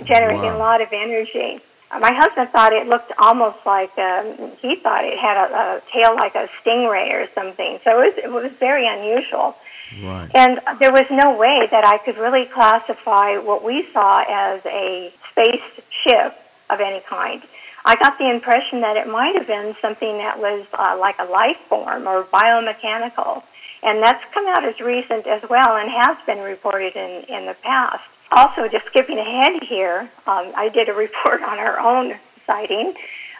generating 0.05 0.43
wow. 0.43 0.57
a 0.57 0.59
lot 0.59 0.81
of 0.81 0.89
energy. 0.93 1.59
My 1.91 2.11
husband 2.11 2.49
thought 2.49 2.73
it 2.73 2.87
looked 2.87 3.11
almost 3.17 3.65
like 3.65 3.97
um, 3.97 4.51
he 4.59 4.75
thought 4.75 5.05
it 5.05 5.17
had 5.17 5.37
a, 5.37 5.77
a 5.77 5.81
tail 5.91 6.15
like 6.15 6.35
a 6.35 6.49
stingray 6.61 7.11
or 7.13 7.27
something. 7.33 7.79
So 7.83 8.01
it 8.01 8.15
was, 8.15 8.23
it 8.25 8.31
was 8.31 8.51
very 8.53 8.87
unusual. 8.87 9.55
Right. 10.03 10.29
And 10.35 10.59
there 10.79 10.91
was 10.91 11.05
no 11.09 11.37
way 11.37 11.67
that 11.71 11.85
I 11.85 11.97
could 11.97 12.17
really 12.17 12.45
classify 12.45 13.37
what 13.37 13.63
we 13.63 13.85
saw 13.93 14.23
as 14.27 14.65
a 14.65 15.13
space 15.31 15.61
ship 16.03 16.37
of 16.69 16.81
any 16.81 16.99
kind. 16.99 17.41
I 17.85 17.95
got 17.95 18.17
the 18.17 18.29
impression 18.29 18.81
that 18.81 18.97
it 18.97 19.07
might 19.07 19.35
have 19.35 19.47
been 19.47 19.73
something 19.81 20.17
that 20.17 20.39
was 20.39 20.65
uh, 20.73 20.97
like 20.99 21.15
a 21.19 21.23
life 21.23 21.57
form 21.69 22.05
or 22.05 22.23
biomechanical. 22.23 23.43
And 23.87 24.03
that's 24.03 24.23
come 24.33 24.47
out 24.47 24.63
as 24.65 24.79
recent 24.79 25.25
as 25.27 25.41
well 25.49 25.77
and 25.77 25.89
has 25.89 26.17
been 26.25 26.39
reported 26.39 26.95
in, 26.95 27.23
in 27.23 27.45
the 27.45 27.55
past. 27.55 28.03
Also, 28.31 28.67
just 28.67 28.85
skipping 28.87 29.17
ahead 29.17 29.63
here, 29.63 30.01
um, 30.27 30.51
I 30.55 30.69
did 30.69 30.89
a 30.89 30.93
report 30.93 31.41
on 31.51 31.57
our 31.57 31.79
own 31.79 32.15
sighting 32.45 32.93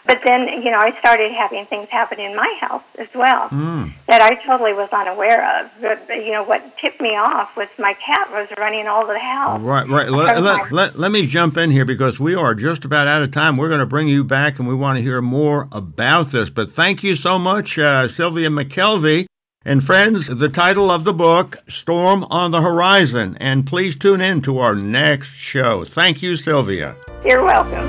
but 0.08 0.22
then, 0.24 0.62
you 0.62 0.70
know, 0.70 0.78
I 0.78 0.98
started 1.00 1.32
having 1.32 1.66
things 1.66 1.90
happen 1.90 2.18
in 2.18 2.34
my 2.34 2.56
house 2.58 2.82
as 2.98 3.08
well 3.14 3.50
mm. 3.50 3.92
that 4.06 4.22
I 4.22 4.36
totally 4.36 4.72
was 4.72 4.88
unaware 4.90 5.60
of. 5.60 5.70
But, 5.82 6.08
you 6.08 6.32
know, 6.32 6.42
what 6.42 6.78
tipped 6.78 7.02
me 7.02 7.14
off 7.14 7.54
was 7.58 7.68
my 7.78 7.92
cat 7.92 8.30
was 8.32 8.48
running 8.56 8.86
all 8.86 9.02
over 9.02 9.12
the 9.12 9.18
house. 9.18 9.60
Right, 9.60 9.86
right. 9.86 10.08
Let, 10.08 10.42
let, 10.42 10.72
let, 10.72 10.98
let, 10.98 11.12
me 11.12 11.26
jump 11.26 11.58
in 11.58 11.70
here 11.70 11.84
because 11.84 12.18
we 12.18 12.34
are 12.34 12.54
just 12.54 12.86
about 12.86 13.06
out 13.06 13.20
of 13.20 13.32
time. 13.32 13.58
We're 13.58 13.68
going 13.68 13.80
to 13.80 13.86
bring 13.86 14.08
you 14.08 14.24
back 14.24 14.58
and 14.58 14.66
we 14.66 14.74
want 14.74 14.96
to 14.96 15.02
hear 15.02 15.20
more 15.20 15.68
about 15.72 16.30
this. 16.32 16.48
But 16.48 16.72
thank 16.72 17.02
you 17.02 17.14
so 17.14 17.38
much, 17.38 17.78
uh, 17.78 18.08
Sylvia 18.08 18.48
McKelvey. 18.48 19.26
And 19.68 19.84
friends, 19.84 20.28
the 20.28 20.48
title 20.48 20.90
of 20.90 21.04
the 21.04 21.12
book, 21.12 21.58
Storm 21.68 22.24
on 22.30 22.52
the 22.52 22.62
Horizon. 22.62 23.36
And 23.38 23.66
please 23.66 23.96
tune 23.96 24.22
in 24.22 24.40
to 24.40 24.56
our 24.56 24.74
next 24.74 25.28
show. 25.34 25.84
Thank 25.84 26.22
you, 26.22 26.38
Sylvia. 26.38 26.96
You're 27.22 27.44
welcome. 27.44 27.86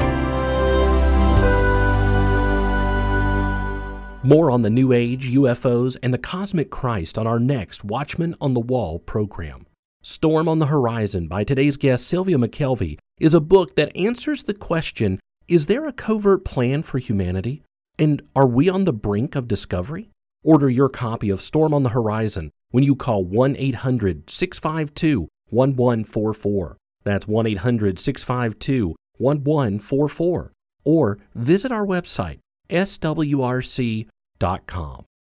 More 4.28 4.52
on 4.52 4.62
the 4.62 4.70
New 4.70 4.92
Age, 4.92 5.32
UFOs, 5.32 5.96
and 6.04 6.14
the 6.14 6.18
Cosmic 6.18 6.70
Christ 6.70 7.18
on 7.18 7.26
our 7.26 7.40
next 7.40 7.86
Watchman 7.86 8.36
on 8.42 8.54
the 8.54 8.60
Wall 8.60 9.00
program. 9.00 9.66
Storm 10.02 10.50
on 10.50 10.60
the 10.60 10.66
Horizon 10.66 11.30
by 11.30 11.46
today's 11.46 11.78
guest 11.78 12.06
Sylvia 12.06 12.36
McKelvey 12.36 12.98
is 13.22 13.34
a 13.34 13.40
book 13.40 13.78
that 13.78 13.96
answers 13.96 14.44
the 14.44 14.54
question 14.54 15.18
Is 15.48 15.68
there 15.68 15.88
a 15.88 15.94
covert 15.94 16.44
plan 16.44 16.84
for 16.84 16.98
humanity? 16.98 17.64
And 17.98 18.22
are 18.36 18.48
we 18.48 18.68
on 18.68 18.84
the 18.84 18.92
brink 18.92 19.38
of 19.38 19.48
discovery? 19.48 20.10
Order 20.44 20.70
your 20.70 20.90
copy 20.90 21.30
of 21.30 21.42
Storm 21.42 21.74
on 21.74 21.84
the 21.84 21.90
Horizon 21.90 22.52
when 22.72 22.84
you 22.84 22.96
call 22.96 23.26
1 23.26 23.56
800 23.58 24.30
652 24.30 25.28
1144. 25.50 26.78
That's 27.04 27.28
1 27.28 27.48
800 27.48 28.00
652 28.00 28.96
1144. 29.18 30.54
Or 30.86 31.20
visit 31.36 31.72
our 31.72 31.86
website 31.86 32.40
swrc.com. 32.70 34.06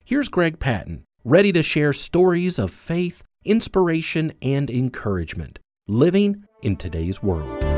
Here's 0.04 0.28
Greg 0.28 0.60
Patton, 0.60 1.04
ready 1.24 1.52
to 1.54 1.64
share 1.64 1.94
stories 1.94 2.60
of 2.60 2.72
faith, 2.72 3.24
inspiration, 3.46 4.34
and 4.42 4.70
encouragement, 4.70 5.60
living 5.88 6.44
in 6.62 6.76
today's 6.76 7.24
world. 7.24 7.71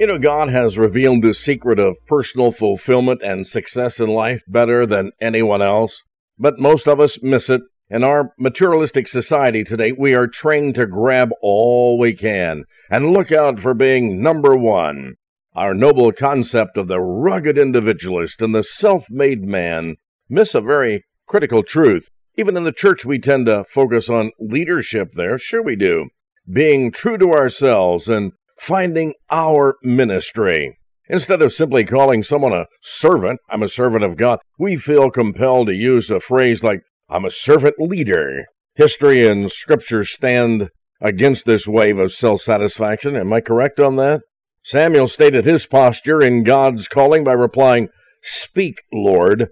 You 0.00 0.06
know, 0.06 0.18
God 0.18 0.48
has 0.48 0.78
revealed 0.78 1.20
the 1.20 1.34
secret 1.34 1.78
of 1.78 1.98
personal 2.06 2.52
fulfillment 2.52 3.20
and 3.20 3.46
success 3.46 4.00
in 4.00 4.08
life 4.08 4.42
better 4.48 4.86
than 4.86 5.12
anyone 5.20 5.60
else, 5.60 6.04
but 6.38 6.58
most 6.58 6.88
of 6.88 7.00
us 7.00 7.22
miss 7.22 7.50
it 7.50 7.60
in 7.90 8.02
our 8.02 8.32
materialistic 8.38 9.06
society 9.06 9.62
today, 9.62 9.92
we 9.92 10.14
are 10.14 10.26
trained 10.26 10.76
to 10.76 10.86
grab 10.86 11.32
all 11.42 11.98
we 11.98 12.14
can 12.14 12.64
and 12.88 13.12
look 13.12 13.30
out 13.30 13.60
for 13.60 13.74
being 13.74 14.22
number 14.22 14.56
one. 14.56 15.16
Our 15.54 15.74
noble 15.74 16.12
concept 16.12 16.78
of 16.78 16.88
the 16.88 16.98
rugged 16.98 17.58
individualist 17.58 18.40
and 18.40 18.54
the 18.54 18.64
self 18.64 19.10
made 19.10 19.42
man 19.42 19.96
miss 20.30 20.54
a 20.54 20.62
very 20.62 21.04
critical 21.26 21.62
truth. 21.62 22.08
Even 22.38 22.56
in 22.56 22.64
the 22.64 22.72
church, 22.72 23.04
we 23.04 23.18
tend 23.18 23.44
to 23.44 23.64
focus 23.64 24.08
on 24.08 24.30
leadership 24.40 25.10
there. 25.12 25.36
Sure, 25.36 25.62
we 25.62 25.76
do. 25.76 26.08
Being 26.50 26.90
true 26.90 27.18
to 27.18 27.34
ourselves 27.34 28.08
and 28.08 28.32
finding 28.60 29.14
our 29.30 29.76
ministry. 29.82 30.76
Instead 31.08 31.40
of 31.40 31.50
simply 31.50 31.82
calling 31.82 32.22
someone 32.22 32.52
a 32.52 32.66
servant, 32.82 33.40
I'm 33.48 33.62
a 33.62 33.70
servant 33.70 34.04
of 34.04 34.18
God, 34.18 34.38
we 34.58 34.76
feel 34.76 35.10
compelled 35.10 35.68
to 35.68 35.74
use 35.74 36.10
a 36.10 36.20
phrase 36.20 36.62
like 36.62 36.82
I'm 37.08 37.24
a 37.24 37.30
servant 37.30 37.76
leader. 37.78 38.44
History 38.74 39.26
and 39.26 39.50
scripture 39.50 40.04
stand 40.04 40.68
against 41.00 41.46
this 41.46 41.66
wave 41.66 41.98
of 41.98 42.12
self 42.12 42.42
satisfaction. 42.42 43.16
Am 43.16 43.32
I 43.32 43.40
correct 43.40 43.80
on 43.80 43.96
that? 43.96 44.20
Samuel 44.62 45.08
stated 45.08 45.46
his 45.46 45.66
posture 45.66 46.20
in 46.20 46.44
God's 46.44 46.86
calling 46.86 47.24
by 47.24 47.32
replying, 47.32 47.88
Speak, 48.22 48.82
Lord, 48.92 49.48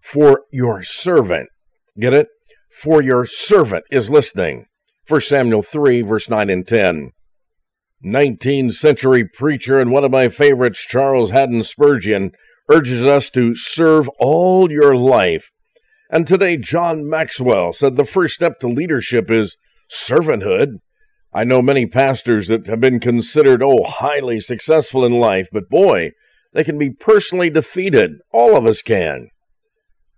for 0.00 0.44
your 0.52 0.84
servant. 0.84 1.48
Get 1.98 2.14
it? 2.14 2.28
For 2.70 3.02
your 3.02 3.26
servant 3.26 3.84
is 3.90 4.08
listening. 4.08 4.66
1 5.08 5.20
Samuel 5.20 5.62
3, 5.62 6.02
verse 6.02 6.30
9 6.30 6.48
and 6.48 6.66
10. 6.66 7.10
19th 8.04 8.72
century 8.72 9.24
preacher 9.24 9.78
and 9.78 9.90
one 9.90 10.04
of 10.04 10.10
my 10.10 10.28
favorites, 10.28 10.80
Charles 10.80 11.30
Haddon 11.30 11.62
Spurgeon, 11.62 12.32
urges 12.70 13.04
us 13.04 13.30
to 13.30 13.54
serve 13.54 14.08
all 14.18 14.70
your 14.70 14.96
life 14.96 15.50
and 16.12 16.26
today, 16.26 16.58
John 16.58 17.08
Maxwell 17.08 17.72
said 17.72 17.96
the 17.96 18.04
first 18.04 18.34
step 18.34 18.60
to 18.60 18.68
leadership 18.68 19.30
is 19.30 19.56
servanthood. 19.90 20.80
I 21.32 21.44
know 21.44 21.62
many 21.62 21.86
pastors 21.86 22.48
that 22.48 22.66
have 22.66 22.80
been 22.80 23.00
considered, 23.00 23.62
oh, 23.62 23.82
highly 23.82 24.38
successful 24.38 25.06
in 25.06 25.18
life, 25.18 25.48
but 25.50 25.70
boy, 25.70 26.10
they 26.52 26.64
can 26.64 26.76
be 26.76 26.90
personally 26.90 27.48
defeated. 27.48 28.18
All 28.30 28.54
of 28.54 28.66
us 28.66 28.82
can. 28.82 29.30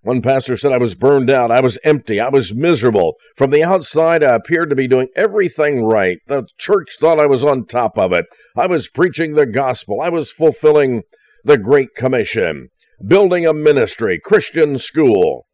One 0.04 0.22
pastor 0.22 0.56
said, 0.56 0.72
I 0.72 0.78
was 0.78 0.94
burned 0.94 1.30
out. 1.30 1.50
I 1.50 1.60
was 1.60 1.78
empty. 1.82 2.20
I 2.20 2.28
was 2.28 2.54
miserable. 2.54 3.14
From 3.36 3.50
the 3.50 3.62
outside, 3.62 4.22
I 4.22 4.34
appeared 4.34 4.70
to 4.70 4.76
be 4.76 4.86
doing 4.86 5.08
everything 5.16 5.82
right. 5.82 6.18
The 6.26 6.46
church 6.56 6.96
thought 6.98 7.18
I 7.18 7.26
was 7.26 7.42
on 7.42 7.66
top 7.66 7.98
of 7.98 8.12
it. 8.12 8.26
I 8.56 8.66
was 8.66 8.88
preaching 8.88 9.34
the 9.34 9.46
gospel. 9.46 10.00
I 10.00 10.10
was 10.10 10.30
fulfilling 10.30 11.02
the 11.42 11.58
Great 11.58 11.94
Commission, 11.96 12.68
building 13.06 13.46
a 13.46 13.52
ministry, 13.52 14.20
Christian 14.22 14.78
school 14.78 15.46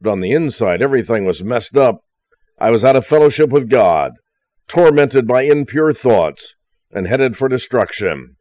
but 0.00 0.10
on 0.10 0.20
the 0.20 0.32
inside 0.32 0.82
everything 0.82 1.24
was 1.24 1.42
messed 1.42 1.76
up. 1.76 2.00
I 2.58 2.70
was 2.70 2.84
out 2.84 2.96
of 2.96 3.06
fellowship 3.06 3.50
with 3.50 3.70
God, 3.70 4.12
tormented 4.66 5.26
by 5.26 5.42
impure 5.42 5.92
thoughts, 5.92 6.56
and 6.90 7.06
headed 7.06 7.36
for 7.36 7.48
destruction. 7.48 8.36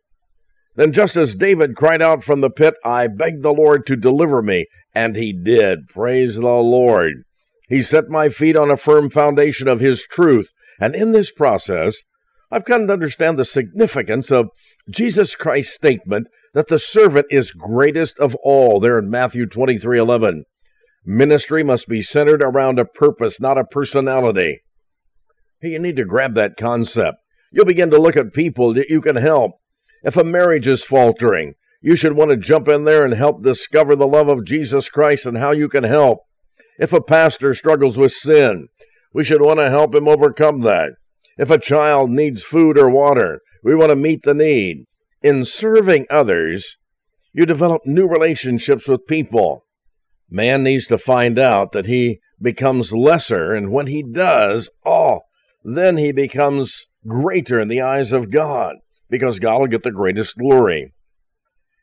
Then, 0.78 0.92
just 0.92 1.18
as 1.18 1.34
David 1.34 1.76
cried 1.76 2.04
out 2.04 2.24
from 2.24 2.42
the 2.42 2.52
pit, 2.52 2.76
I 2.86 3.08
begged 3.08 3.42
the 3.42 3.52
Lord 3.52 3.88
to 3.88 3.96
deliver 3.96 4.44
me, 4.44 4.68
and 4.94 5.16
he 5.16 5.34
did. 5.34 5.88
Praise 5.88 6.36
the 6.36 6.42
Lord. 6.42 7.24
He 7.68 7.82
set 7.82 8.10
my 8.10 8.30
feet 8.30 8.56
on 8.56 8.70
a 8.70 8.78
firm 8.78 9.10
foundation 9.10 9.68
of 9.68 9.80
his 9.80 10.04
truth, 10.04 10.52
and 10.80 10.96
in 10.96 11.14
this 11.14 11.32
process, 11.32 12.04
I've 12.52 12.64
come 12.64 12.86
to 12.86 12.94
understand 12.94 13.40
the 13.40 13.44
significance 13.44 14.32
of 14.32 14.52
Jesus 14.88 15.36
Christ's 15.36 15.74
statement 15.74 16.28
that 16.54 16.68
the 16.68 16.80
servant 16.80 17.26
is 17.32 17.52
greatest 17.52 18.20
of 18.20 18.36
all 18.36 18.80
there 18.80 19.00
in 19.00 19.10
Matthew 19.10 19.48
23 19.48 19.98
11. 19.98 20.46
Ministry 21.04 21.64
must 21.64 21.88
be 21.88 22.04
centered 22.04 22.44
around 22.44 22.78
a 22.78 22.86
purpose, 22.86 23.42
not 23.42 23.58
a 23.58 23.66
personality. 23.66 24.62
Hey, 25.60 25.70
you 25.70 25.80
need 25.80 25.96
to 25.96 26.06
grab 26.06 26.36
that 26.36 26.56
concept. 26.56 27.18
You'll 27.52 27.66
begin 27.66 27.90
to 27.90 28.00
look 28.00 28.16
at 28.16 28.34
people 28.34 28.76
that 28.76 28.90
you 28.90 29.02
can 29.02 29.16
help. 29.16 29.54
If 30.04 30.18
a 30.18 30.24
marriage 30.24 30.68
is 30.68 30.84
faltering, 30.84 31.56
you 31.82 31.96
should 31.96 32.14
want 32.14 32.32
to 32.32 32.38
jump 32.38 32.68
in 32.68 32.84
there 32.84 33.06
and 33.06 33.14
help 33.14 33.44
discover 33.44 33.96
the 33.96 34.08
love 34.08 34.28
of 34.28 34.46
Jesus 34.46 34.90
Christ 34.90 35.26
and 35.26 35.38
how 35.38 35.52
you 35.52 35.70
can 35.70 35.84
help. 35.84 36.20
If 36.80 36.94
a 36.94 37.02
pastor 37.02 37.54
struggles 37.54 37.98
with 37.98 38.12
sin, 38.12 38.68
we 39.14 39.24
should 39.24 39.42
want 39.42 39.60
to 39.60 39.70
help 39.70 39.96
him 39.96 40.08
overcome 40.08 40.62
that. 40.62 40.92
If 41.38 41.50
a 41.50 41.60
child 41.60 42.10
needs 42.10 42.44
food 42.44 42.78
or 42.78 42.90
water, 42.90 43.42
we 43.64 43.76
want 43.76 43.90
to 43.90 43.96
meet 43.96 44.24
the 44.24 44.34
need. 44.34 44.86
In 45.22 45.46
serving 45.46 46.06
others, 46.10 46.78
you 47.34 47.46
develop 47.46 47.82
new 47.86 48.08
relationships 48.08 48.88
with 48.88 49.08
people. 49.08 49.66
Man 50.30 50.64
needs 50.64 50.88
to 50.88 50.98
find 50.98 51.40
out 51.40 51.72
that 51.72 51.86
he 51.86 52.20
becomes 52.42 52.94
lesser, 52.94 53.54
and 53.54 53.72
when 53.72 53.88
he 53.88 54.04
does, 54.04 54.70
oh, 54.86 55.22
then 55.64 55.98
he 55.98 56.12
becomes 56.12 56.88
greater 57.08 57.60
in 57.60 57.68
the 57.68 57.82
eyes 57.82 58.12
of 58.12 58.32
God, 58.32 58.76
because 59.10 59.40
God 59.40 59.60
will 59.60 59.68
get 59.68 59.84
the 59.84 59.92
greatest 59.92 60.38
glory. 60.38 60.94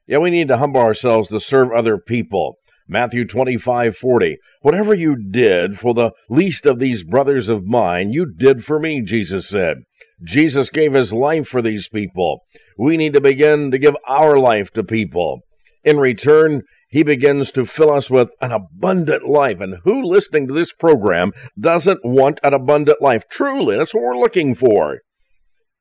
Yeah, 0.06 0.18
we 0.18 0.30
need 0.30 0.48
to 0.48 0.58
humble 0.58 0.80
ourselves 0.80 1.28
to 1.28 1.40
serve 1.40 1.70
other 1.72 1.98
people. 1.98 2.58
Matthew 2.86 3.24
25, 3.24 3.96
40. 3.96 4.36
Whatever 4.60 4.94
you 4.94 5.16
did 5.16 5.78
for 5.78 5.94
the 5.94 6.12
least 6.28 6.66
of 6.66 6.78
these 6.78 7.02
brothers 7.02 7.48
of 7.48 7.64
mine, 7.64 8.12
you 8.12 8.26
did 8.30 8.62
for 8.62 8.78
me, 8.78 9.00
Jesus 9.00 9.48
said. 9.48 9.78
Jesus 10.22 10.68
gave 10.68 10.92
his 10.92 11.12
life 11.12 11.48
for 11.48 11.62
these 11.62 11.88
people. 11.88 12.40
We 12.78 12.96
need 12.96 13.14
to 13.14 13.20
begin 13.20 13.70
to 13.70 13.78
give 13.78 13.96
our 14.06 14.36
life 14.36 14.70
to 14.72 14.84
people. 14.84 15.40
In 15.82 15.98
return, 15.98 16.62
he 16.88 17.02
begins 17.02 17.50
to 17.52 17.64
fill 17.64 17.90
us 17.90 18.10
with 18.10 18.30
an 18.40 18.52
abundant 18.52 19.26
life. 19.26 19.60
And 19.60 19.78
who 19.84 20.02
listening 20.02 20.46
to 20.48 20.54
this 20.54 20.72
program 20.72 21.32
doesn't 21.58 22.00
want 22.04 22.38
an 22.42 22.54
abundant 22.54 23.00
life? 23.00 23.24
Truly, 23.30 23.76
that's 23.76 23.94
what 23.94 24.02
we're 24.02 24.18
looking 24.18 24.54
for. 24.54 25.00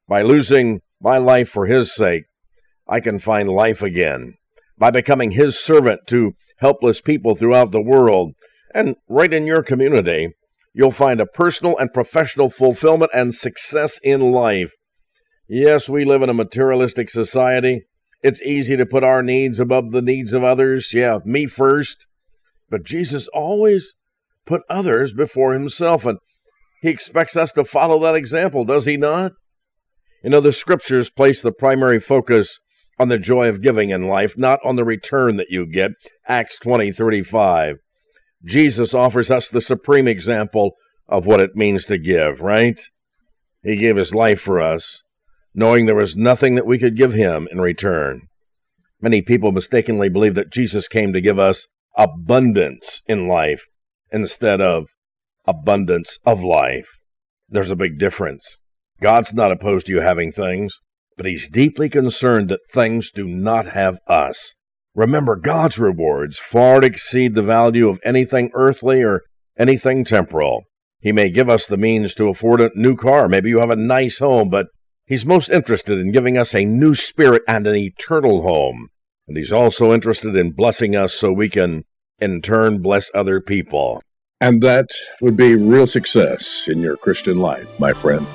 By 0.08 0.21
losing 0.21 0.79
my 1.04 1.18
life 1.18 1.50
for 1.50 1.66
his 1.66 1.94
sake, 1.94 2.24
I 2.88 3.02
can 3.02 3.20
find 3.20 3.50
life 3.50 3.82
again. 3.82 4.36
By 4.78 4.89
becoming 4.89 5.32
his 5.32 5.60
servant 5.60 6.08
to 6.08 6.34
helpless 6.58 7.02
people 7.02 7.36
throughout 7.36 7.72
the 7.72 7.82
world 7.82 8.34
and 8.74 8.96
right 9.08 9.32
in 9.32 9.46
your 9.46 9.62
community, 9.62 10.30
you'll 10.74 10.92
find 10.92 11.20
a 11.20 11.26
personal 11.26 11.78
and 11.78 11.94
professional 11.94 12.50
fulfillment 12.50 13.12
and 13.13 13.36
success 13.36 14.00
in 14.02 14.32
life. 14.32 14.74
Yes, 15.48 15.89
we 15.89 16.06
live 16.06 16.22
in 16.22 16.30
a 16.30 16.34
materialistic 16.34 17.10
society. 17.10 17.84
It's 18.24 18.42
easy 18.42 18.78
to 18.78 18.86
put 18.86 19.04
our 19.04 19.22
needs 19.22 19.60
above 19.60 19.92
the 19.92 20.02
needs 20.02 20.32
of 20.34 20.44
others. 20.44 20.94
Yeah, 20.94 21.20
me 21.26 21.46
first. 21.46 22.08
But 22.70 22.86
Jesus 22.86 23.28
always 23.28 23.94
put 24.46 24.62
others 24.70 25.13
before 25.13 25.54
himself, 25.54 26.06
and 26.06 26.18
he 26.82 26.89
expects 26.89 27.36
us 27.36 27.52
to 27.54 27.63
follow 27.63 28.00
that 28.00 28.16
example, 28.16 28.66
does 28.66 28.86
he 28.86 28.98
not? 28.98 29.34
Know, 30.24 30.40
the 30.40 30.54
scriptures 30.54 31.10
place 31.10 31.42
the 31.42 31.52
primary 31.52 32.00
focus 32.00 32.60
on 32.98 33.10
the 33.10 33.18
joy 33.18 33.50
of 33.50 33.62
giving 33.62 33.90
in 33.90 34.08
life, 34.08 34.38
not 34.38 34.60
on 34.64 34.78
the 34.78 34.86
return 34.86 35.36
that 35.38 35.50
you 35.50 35.66
get. 35.66 35.92
Acts 36.28 36.58
20 36.60 36.92
35. 36.92 37.78
Jesus 38.46 38.94
offers 38.94 39.32
us 39.32 39.50
the 39.50 39.62
supreme 39.62 40.08
example 40.08 40.76
of 41.08 41.26
what 41.26 41.42
it 41.42 41.56
means 41.56 41.86
to 41.86 41.98
give, 41.98 42.42
right? 42.42 42.80
He 43.64 43.76
gave 43.76 43.96
his 43.96 44.14
life 44.14 44.40
for 44.40 44.60
us, 44.60 45.02
knowing 45.54 45.86
there 45.86 45.96
was 45.96 46.16
nothing 46.16 46.56
that 46.56 46.66
we 46.66 46.78
could 46.78 46.98
give 46.98 47.14
him 47.14 47.48
in 47.52 47.62
return. 47.62 48.28
Many 49.02 49.22
people 49.22 49.52
mistakenly 49.52 50.10
believe 50.10 50.36
that 50.36 50.52
Jesus 50.52 50.88
came 50.88 51.14
to 51.14 51.22
give 51.22 51.40
us 51.40 51.68
abundance 51.98 53.02
in 53.06 53.28
life 53.28 53.68
instead 54.12 54.62
of 54.62 54.90
abundance 55.46 56.20
of 56.26 56.44
life. 56.44 57.00
There's 57.50 57.72
a 57.72 57.76
big 57.76 58.00
difference. 58.00 58.62
God's 59.04 59.34
not 59.34 59.52
opposed 59.52 59.88
to 59.88 59.92
you 59.92 60.00
having 60.00 60.32
things, 60.32 60.80
but 61.18 61.26
He's 61.26 61.50
deeply 61.50 61.89
concerned 61.89 62.48
that 62.48 62.62
things 62.72 63.12
do 63.12 63.28
not 63.28 63.68
have 63.68 64.00
us. 64.08 64.54
Remember, 64.96 65.36
God's 65.36 65.78
rewards 65.78 66.39
far 66.39 66.82
exceed 66.82 67.36
the 67.36 67.42
value 67.42 67.89
of 67.89 68.00
anything 68.06 68.50
earthly 68.54 69.04
or 69.04 69.24
anything 69.60 70.06
temporal. 70.06 70.63
He 71.02 71.12
may 71.12 71.30
give 71.30 71.50
us 71.50 71.68
the 71.68 71.76
means 71.76 72.13
to 72.16 72.30
afford 72.30 72.62
a 72.62 72.72
new 72.76 72.96
car. 72.96 73.28
Maybe 73.28 73.50
you 73.50 73.60
have 73.60 73.70
a 73.70 73.76
nice 73.76 74.20
home, 74.20 74.48
but 74.48 74.68
He's 75.06 75.26
most 75.26 75.50
interested 75.50 76.00
in 76.00 76.13
giving 76.13 76.38
us 76.38 76.56
a 76.56 76.63
new 76.63 76.96
spirit 76.96 77.42
and 77.46 77.68
an 77.68 77.76
eternal 77.76 78.44
home. 78.44 78.88
And 79.28 79.36
He's 79.36 79.52
also 79.52 79.92
interested 79.92 80.34
in 80.34 80.54
blessing 80.54 80.96
us 80.96 81.13
so 81.13 81.34
we 81.34 81.50
can, 81.50 81.84
in 82.20 82.42
turn, 82.42 82.82
bless 82.82 83.12
other 83.13 83.42
people. 83.42 84.02
And 84.39 84.63
that 84.63 84.92
would 85.20 85.36
be 85.36 85.56
real 85.56 85.88
success 85.88 86.70
in 86.70 86.80
your 86.80 86.96
Christian 86.96 87.39
life, 87.39 87.78
my 87.78 87.92
friend. 87.92 88.26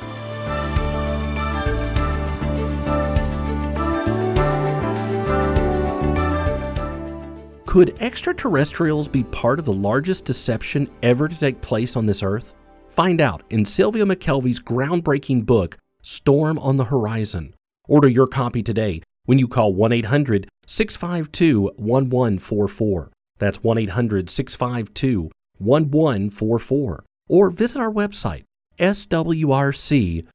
Could 7.68 7.98
extraterrestrials 8.00 9.08
be 9.08 9.24
part 9.24 9.58
of 9.58 9.66
the 9.66 9.74
largest 9.74 10.24
deception 10.24 10.88
ever 11.02 11.28
to 11.28 11.38
take 11.38 11.60
place 11.60 11.96
on 11.96 12.06
this 12.06 12.22
earth? 12.22 12.54
Find 12.88 13.20
out 13.20 13.42
in 13.50 13.66
Sylvia 13.66 14.06
McKelvey's 14.06 14.58
groundbreaking 14.58 15.44
book, 15.44 15.76
Storm 16.00 16.58
on 16.60 16.76
the 16.76 16.86
Horizon. 16.86 17.52
Order 17.86 18.08
your 18.08 18.26
copy 18.26 18.62
today 18.62 19.02
when 19.26 19.38
you 19.38 19.46
call 19.46 19.74
1 19.74 19.92
800 19.92 20.48
652 20.66 21.64
1144. 21.76 23.10
That's 23.36 23.62
1 23.62 23.76
800 23.76 24.30
652 24.30 25.30
1144. 25.58 27.04
Or 27.28 27.50
visit 27.50 27.82
our 27.82 27.92
website, 27.92 28.44
swrc.com. 28.78 30.28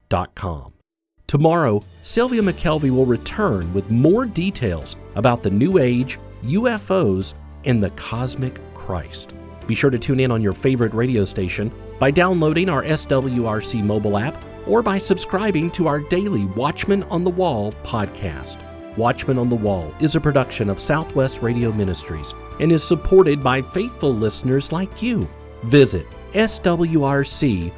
Tomorrow, 1.26 1.82
Sylvia 2.04 2.43
McKelvey 2.43 2.91
will 2.91 3.08
return 3.08 3.74
with 3.74 3.89
more 3.89 4.28
details 4.28 4.98
about 5.15 5.41
the 5.41 5.50
New 5.50 5.80
Age 5.80 6.19
UFOs, 6.43 7.34
and 7.65 7.82
the 7.82 7.89
cosmic 7.91 8.60
Christ. 8.73 9.34
Be 9.67 9.75
sure 9.75 9.89
to 9.89 9.99
tune 9.99 10.19
in 10.19 10.32
on 10.32 10.41
your 10.41 10.53
favorite 10.53 10.93
radio 10.93 11.25
station 11.25 11.71
by 11.99 12.12
downloading 12.12 12.69
our 12.69 12.84
SWRC 12.84 13.84
mobile 13.84 14.17
app 14.17 14.43
or 14.67 14.82
by 14.82 14.97
subscribing 14.97 15.71
to 15.71 15.88
our 15.88 15.99
daily 15.99 16.45
Watchman 16.45 17.03
on 17.03 17.23
the 17.23 17.29
Wall 17.29 17.71
podcast. 17.84 18.58
Watchman 18.97 19.38
on 19.38 19.49
the 19.49 19.56
Wall 19.56 19.93
is 19.99 20.15
a 20.15 20.21
production 20.21 20.69
of 20.69 20.79
Southwest 20.79 21.41
Radio 21.41 21.71
Ministries 21.71 22.34
and 22.60 22.71
is 22.71 22.84
supported 22.84 23.41
by 23.41 23.62
faithful 23.62 24.13
listeners 24.13 24.71
like 24.71 25.01
you. 25.01 25.27
Visit 25.63 26.06
swrc.com. 26.34 27.71